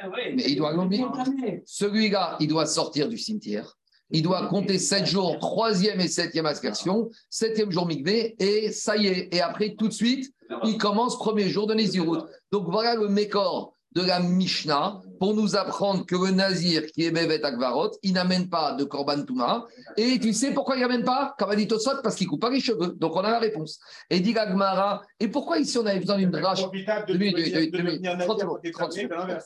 [0.00, 1.24] Ah mais il doit aller au il Mikvé.
[1.24, 1.62] tamé.
[1.64, 3.77] Celui-là, il doit sortir du cimetière.
[4.10, 9.06] Il doit compter sept jours, troisième et septième aspersion, septième jour Mikvé, et ça y
[9.06, 9.34] est.
[9.34, 10.32] Et après, tout de suite,
[10.64, 12.20] il commence premier jour de Nézirut.
[12.50, 17.10] Donc voilà le mécor de la Mishnah pour nous apprendre que le Nazir qui est
[17.10, 19.66] Bevet Akvarot, il n'amène pas de Korban Touma.
[19.96, 21.34] Et tu sais pourquoi il n'amène pas?
[21.38, 22.94] Comme a dit Tosot, parce qu'il ne coupe pas les cheveux.
[22.98, 23.78] Donc on a la réponse.
[24.08, 26.62] Et dit Gagmara, et pourquoi ici on avait besoin d'une drache?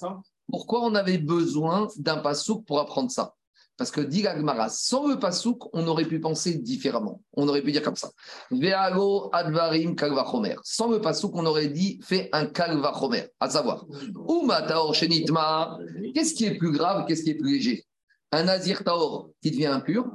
[0.04, 0.22] hein.
[0.50, 3.34] Pourquoi on avait besoin d'un pasouk pour apprendre ça?
[3.83, 7.20] Parce que dit Gagmara, sans le pasouk, on aurait pu penser différemment.
[7.33, 8.12] On aurait pu dire comme ça.
[8.53, 10.55] Vealo advarim kalvachomer.
[10.62, 13.85] Sans le pasouk, on aurait dit fait un kalvachomer, à savoir.
[14.28, 15.78] Uma taor shenitma.
[16.14, 17.85] Qu'est-ce qui est plus grave Qu'est-ce qui est plus léger?
[18.30, 20.07] Un nazir taor qui devient impur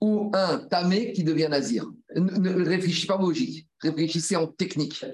[0.00, 1.84] ou un tamé qui devient nazir?
[2.16, 5.04] Ne, ne réfléchissez pas en logique, réfléchissez en technique.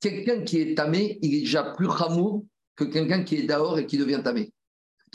[0.00, 2.42] Quelqu'un qui est tamé, il est déjà plus ramour
[2.74, 4.52] que quelqu'un qui est dehors et qui devient tamé.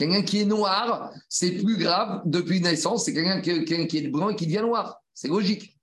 [0.00, 4.34] Quelqu'un qui est noir, c'est plus grave depuis naissance, c'est quelqu'un qui, est blanc et
[4.34, 5.02] qui devient noir.
[5.12, 5.78] C'est logique.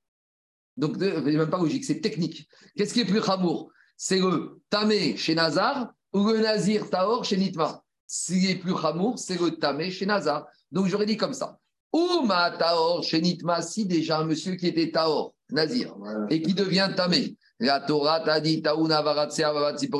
[0.76, 2.49] Donc, même pas logique, c'est technique.
[2.76, 7.38] Qu'est-ce qui est plus ramour C'est le tamé chez Nazar ou le nazir taor chez
[7.38, 10.47] Nitma Ce qui est plus ramour, c'est le tamé chez Nazar.
[10.72, 11.59] Donc, j'aurais dit comme ça.
[11.93, 15.95] Ou ma taor chez Nitma, si déjà un monsieur qui était taor, nazir,
[16.30, 17.36] et qui devient tamé.
[17.60, 19.04] La Torah t'a dit Taouna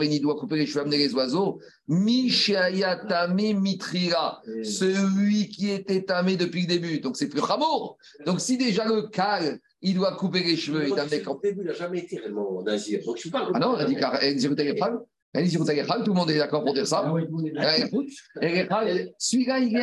[0.04, 1.60] il doit couper les cheveux, amener les oiseaux.
[1.88, 7.00] Mishaya Tamé Mitrira, celui qui était tamé depuis le début.
[7.00, 7.98] Donc c'est plus Ramour.
[8.28, 11.68] Donc si déjà le cal, il doit couper les cheveux, il t'amener Au début, il
[11.68, 13.00] n'a jamais été réellement nazir.
[13.06, 13.52] Donc, je parle.
[13.56, 14.36] Ah non, on a dit qu'El
[16.04, 17.04] tout le monde est d'accord pour dire ça.
[17.06, 18.82] Ah oui, tout le monde est d'accord.
[18.82, 19.82] El- Celui-là, il est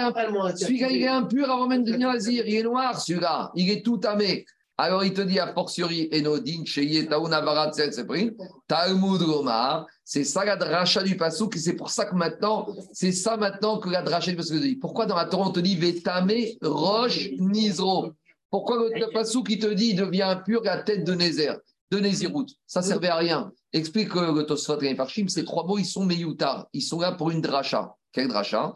[0.90, 2.46] il impur avant même de devenir nazir.
[2.46, 3.52] Il est noir, celui-là.
[3.54, 4.46] Il est tout tamé.
[4.76, 8.30] Alors, il te dit, a fortiori, Enodin, Sheye, Taouna, Varat, Seprin,
[8.66, 9.86] Talmud, Gomar.
[10.04, 11.54] C'est ça la dracha du Passouk.
[11.54, 14.76] et C'est pour ça que maintenant, c'est ça maintenant que la dracha du Passouk dit.
[14.76, 18.12] Pourquoi dans la Torah, on te dit, Vétamé, Roche, Nizro?
[18.50, 21.56] Pourquoi le, Passouk, il te dit, il devient impur la tête de Nézer,
[21.90, 23.52] de Nézirout Ça servait à rien.
[23.72, 26.66] Explique que le Tosfot et Parchim, ces trois mots, ils sont meyoutar.
[26.72, 27.94] Ils sont là pour une dracha.
[28.12, 28.74] Quelle dracha?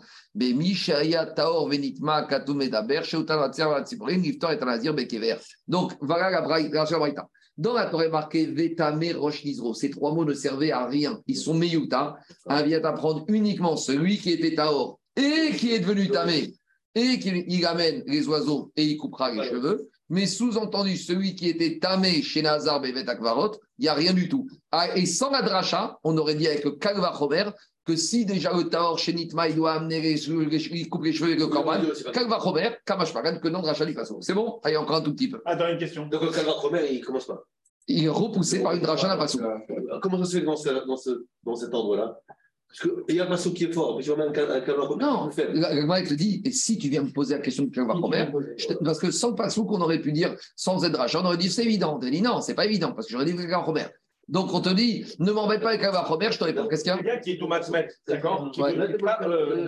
[5.68, 7.28] Donc, voilà la braïta.
[7.56, 9.74] Dans la Torah, marqué Vetame, Rosh, Nizro.
[9.74, 11.20] Ces trois mots ne servaient à rien.
[11.26, 12.16] Ils sont meyoutar.
[12.46, 16.54] Un vient apprendre uniquement celui qui était Taor et qui est devenu Tamé
[16.94, 19.88] et qu'il il amène les oiseaux et il coupera les cheveux.
[20.10, 24.28] Mais sous-entendu, celui qui était tamé chez Nazar Bevet Akvarot, il n'y a rien du
[24.28, 24.48] tout.
[24.72, 27.44] Ah, et sans la dracha, on aurait dit avec le Kalva Chomer
[27.88, 30.88] que si déjà le Taor chez Nitma, il doit amener les cheveux, les cheveux- il
[30.90, 31.80] coupe les cheveux avec le Korban,
[32.12, 34.20] Kalva Chomer, Kamash Pagan, que non dracha du façon.
[34.20, 34.60] C'est bon?
[34.62, 35.40] Allez, encore un tout petit peu.
[35.46, 36.06] Attends, une question.
[36.06, 37.42] Donc, le Calva Romer, il commence pas.
[37.86, 39.40] Il est repoussé par une dracha d'un façon.
[39.40, 42.20] Euh, Comment ça se fait dans, ce- dans, ce- dans cet ordre-là?
[42.68, 44.86] Parce qu'il y a un maçon qui est fort, mais tu vas mettre un calva
[45.00, 45.58] Non, plus faible.
[45.58, 48.84] la Gemara te dit, et si tu viens me poser la question de Kalva te-
[48.84, 51.94] parce que sans le qu'on aurait pu dire, sans Zedrach, on aurait dit c'est évident.
[51.96, 53.86] On dit non, c'est pas évident, parce que j'aurais dit Kalva Romer.
[54.28, 56.68] Donc on te dit, ne m'embête pas avec Kalva Romer, je te réponds.
[56.68, 58.76] Qu'est-ce qu'il y a Le gars qui est au Matzmet, d'accord Ouais.
[58.78, 59.66] euh.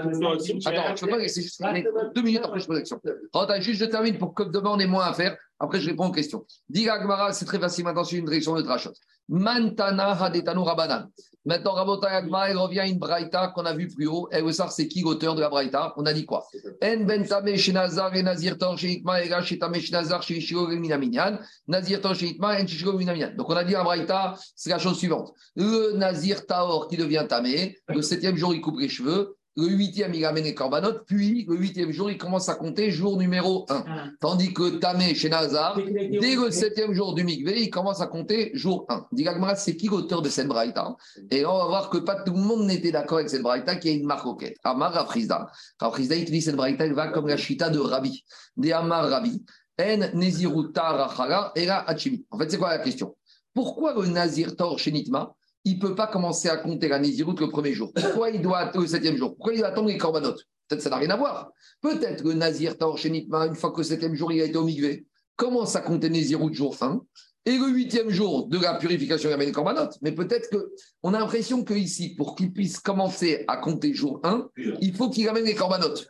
[0.66, 1.84] Attends, je peux pas laisser juste mais
[2.14, 3.00] deux minutes après je pose la question.
[3.32, 5.36] Attends, juste je termine pour que demain on ait moins à faire.
[5.58, 6.44] Après, je réponds aux questions.
[6.68, 8.92] Dis Agmara, c'est très facile maintenant sur une direction de Drachot.
[9.28, 11.08] Mantana Hadetanu Rabanan.
[11.47, 14.28] Maintenant, Rabota Agmara, il revient à une Braïta qu'on a vue plus haut.
[14.30, 15.95] Et vous savez, c'est qui l'auteur de la Braïta?
[15.97, 16.47] On a dit quoi?
[16.82, 21.38] En ben tame shenazar et nazir tor sheitma et gash etame shenazar sheishiro minaminyan.
[21.66, 23.34] Nazir tor sheitma et shishiro minaminyan.
[23.36, 25.32] Donc, on a dit à Braïta, c'est la chose suivante.
[25.57, 29.36] Le nazir taor qui devient tamé, le septième jour, il coupe les cheveux.
[29.61, 33.18] Le huitième, il amène les corbanotes, puis le huitième jour, il commence à compter jour
[33.18, 33.84] numéro un.
[33.86, 34.04] Ah.
[34.18, 38.52] Tandis que Tamé chez Nazar, dès le septième jour du Mikvé, il commence à compter
[38.54, 39.08] jour 1.
[39.12, 40.96] Dit Gagmara, c'est qui l'auteur de cette braïta?
[41.30, 43.76] Et là, on va voir que pas tout le monde n'était d'accord avec cette braïta,
[43.76, 44.56] qui a une marcoquette.
[44.64, 45.50] Amar Rafrizda.
[45.78, 48.24] Rafrizda, il te dit cette braïta, elle va comme la chita de Rabbi.
[48.56, 49.42] Des Amar Rabbi.
[49.78, 52.24] En Neziruta Rachala Era Hachimi.
[52.30, 53.14] En fait, c'est quoi la question?
[53.54, 55.34] Pourquoi le Nazir Tor chez Nitma?
[55.64, 57.92] Il ne peut pas commencer à compter la Nézirut le premier jour.
[57.94, 59.34] Pourquoi il doit attendre le septième jour?
[59.34, 61.52] Pourquoi il doit attendre les corbanotes Peut-être ça n'a rien à voir.
[61.80, 64.64] Peut-être que le Nazir Taor une fois que le septième jour il a été au
[64.64, 65.06] Migvé,
[65.36, 67.00] commence à compter Nézirut jour 1
[67.46, 69.96] et le huitième jour de la purification il amène les corbanotes.
[70.02, 74.48] Mais peut-être qu'on a l'impression qu'ici, pour qu'il puisse commencer à compter jour 1,
[74.80, 76.06] il faut qu'il amène les corbanotes.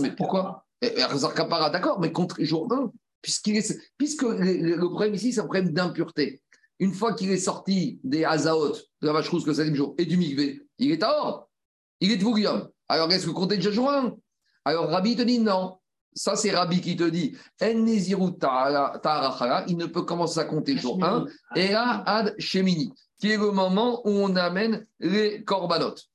[0.00, 0.66] Mais pourquoi?
[0.82, 2.92] Razar Kapara, d'accord, mais contre jour 1,
[3.22, 6.42] puisqu'il est, puisque le problème ici, c'est un problème d'impureté.
[6.80, 10.06] Une fois qu'il est sorti des Hazaot, de la vache rousse le septième jour, et
[10.06, 11.48] du Mikvé, il est à or.
[12.00, 12.68] Il est de Vouglium.
[12.88, 14.16] Alors, est-ce que compter déjà jour 1
[14.64, 15.78] Alors, Rabbi te dit non.
[16.16, 21.26] Ça, c'est Rabbi qui te dit il ne peut commencer à compter jour 1.
[21.56, 26.08] Et là, Ad Shemini, qui est le moment où on amène les corbanotes.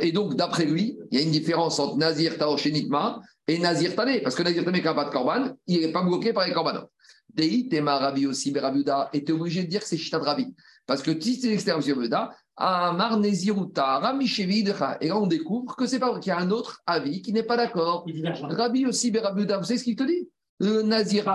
[0.00, 3.94] Et donc, d'après lui, il y a une différence entre Nazir Taor Shenitma et Nazir
[3.94, 4.20] Tané.
[4.20, 6.52] Parce que Nazir Tané, qui n'a pas de corban, il n'est pas bloqué par les
[6.52, 6.90] corbanotes.
[7.36, 10.54] Dei, Tema aussi, mais Rabbi Uda était obligé de dire que c'est Shita de.
[10.86, 13.20] Parce que si c'est l'extérieur de Uda, Amar.
[13.22, 17.32] Et là, on découvre que c'est pas vrai, qu'il y a un autre avis qui
[17.32, 18.06] n'est pas d'accord.
[18.42, 20.28] Rabbi aussi, mais Rabbi Uda, vous savez ce qu'il te dit?
[20.58, 21.30] Le Nazir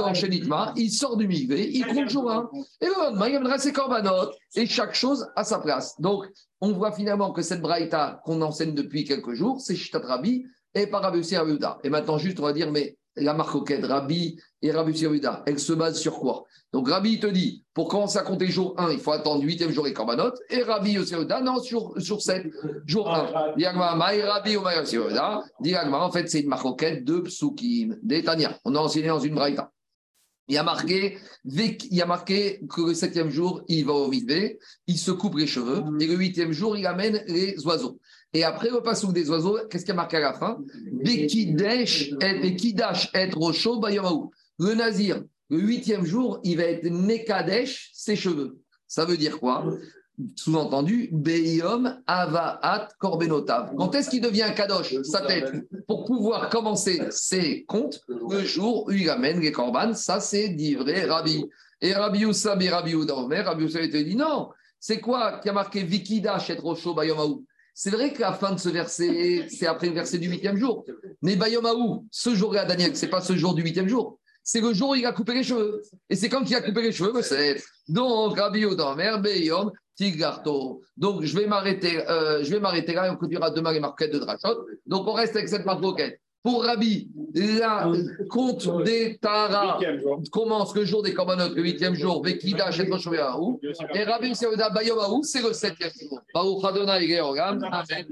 [0.75, 2.49] il sort du Migvé, il compte jour 1.
[2.81, 5.93] Et le lendemain, il amènera ses corbanotes et chaque chose à sa place.
[6.01, 6.25] Donc,
[6.59, 10.87] on voit finalement que cette braïta qu'on enseigne depuis quelques jours, c'est Shitat Rabbi et
[10.87, 11.21] par Rabbi.
[11.83, 15.59] Et maintenant, juste, on va dire, mais la marque auquel Rabbi et Rabbi Yehuda, elle
[15.59, 16.45] se base sur quoi?
[16.73, 19.87] Donc, Rabbi te dit, pour commencer à compter jour 1, il faut attendre 8e jour
[19.87, 20.39] et corbanotes.
[20.49, 22.47] Et Rabbi Yehuda, non, sur, sur 7,
[22.85, 23.55] jour 1.
[23.57, 28.57] Diagma, Maï Rabbi en fait, c'est une marque auquel de Psukim, des Tania.
[28.63, 29.71] On a enseigné dans une braïta.
[30.47, 34.09] Il y a marqué, il y a marqué que le septième jour, il va au
[34.09, 37.99] mikvé, il se coupe les cheveux, et le huitième jour, il amène les oiseaux.
[38.33, 40.59] Et après le passouk des oiseaux, qu'est-ce qu'il y a marqué à la fin
[41.03, 42.53] Bekidesh et
[43.13, 44.31] et Rosho Bayamaou.
[44.59, 48.57] Le nazir, le huitième jour, il va être Mekadesh, ses cheveux.
[48.87, 49.65] Ça veut dire quoi?
[50.35, 53.73] Sous-entendu, Beyom Avaat Korbenotav.
[53.75, 55.51] Quand est-ce qu'il devient Kadosh, sa tête,
[55.87, 61.05] pour pouvoir commencer ses comptes le jour où il amène les korbanes Ça, c'est d'ivré
[61.05, 61.45] Rabbi.
[61.81, 64.49] Et Rabbi Youssab et Rabbi Ouda Omer, Rabbi Youssab te dit non.
[64.79, 67.43] C'est quoi qui a marqué Vikida Shet Rosho Bayomaou
[67.73, 70.85] C'est vrai que la fin de ce verset, c'est après le verset du huitième jour.
[71.21, 74.19] Mais Bayomaou, ce jour-là, Daniel, c'est pas ce jour du huitième jour.
[74.43, 75.81] C'est le jour où il a coupé les cheveux.
[76.09, 77.61] Et c'est quand il a coupé les cheveux c'est.
[77.87, 80.81] Donc, Rabbi Ouda Omer, Beyom, Tigarto.
[80.97, 84.11] Donc, je vais m'arrêter, euh, je vais m'arrêter là et on continuera demain les marquettes
[84.11, 84.65] de Drachot.
[84.85, 86.19] Donc, on reste avec cette marquette.
[86.43, 87.91] Pour Rabbi, la
[88.29, 89.79] compte des Tara
[90.31, 93.37] commence le jour des Korbanot, le huitième jour, Vekida, Shet Rosh Hashanah.
[93.93, 96.19] Et Rabbi Seuda Bayomaou, c'est le septième jour.
[96.33, 97.63] Baruch Adonai Georgam.
[97.63, 98.05] Amen.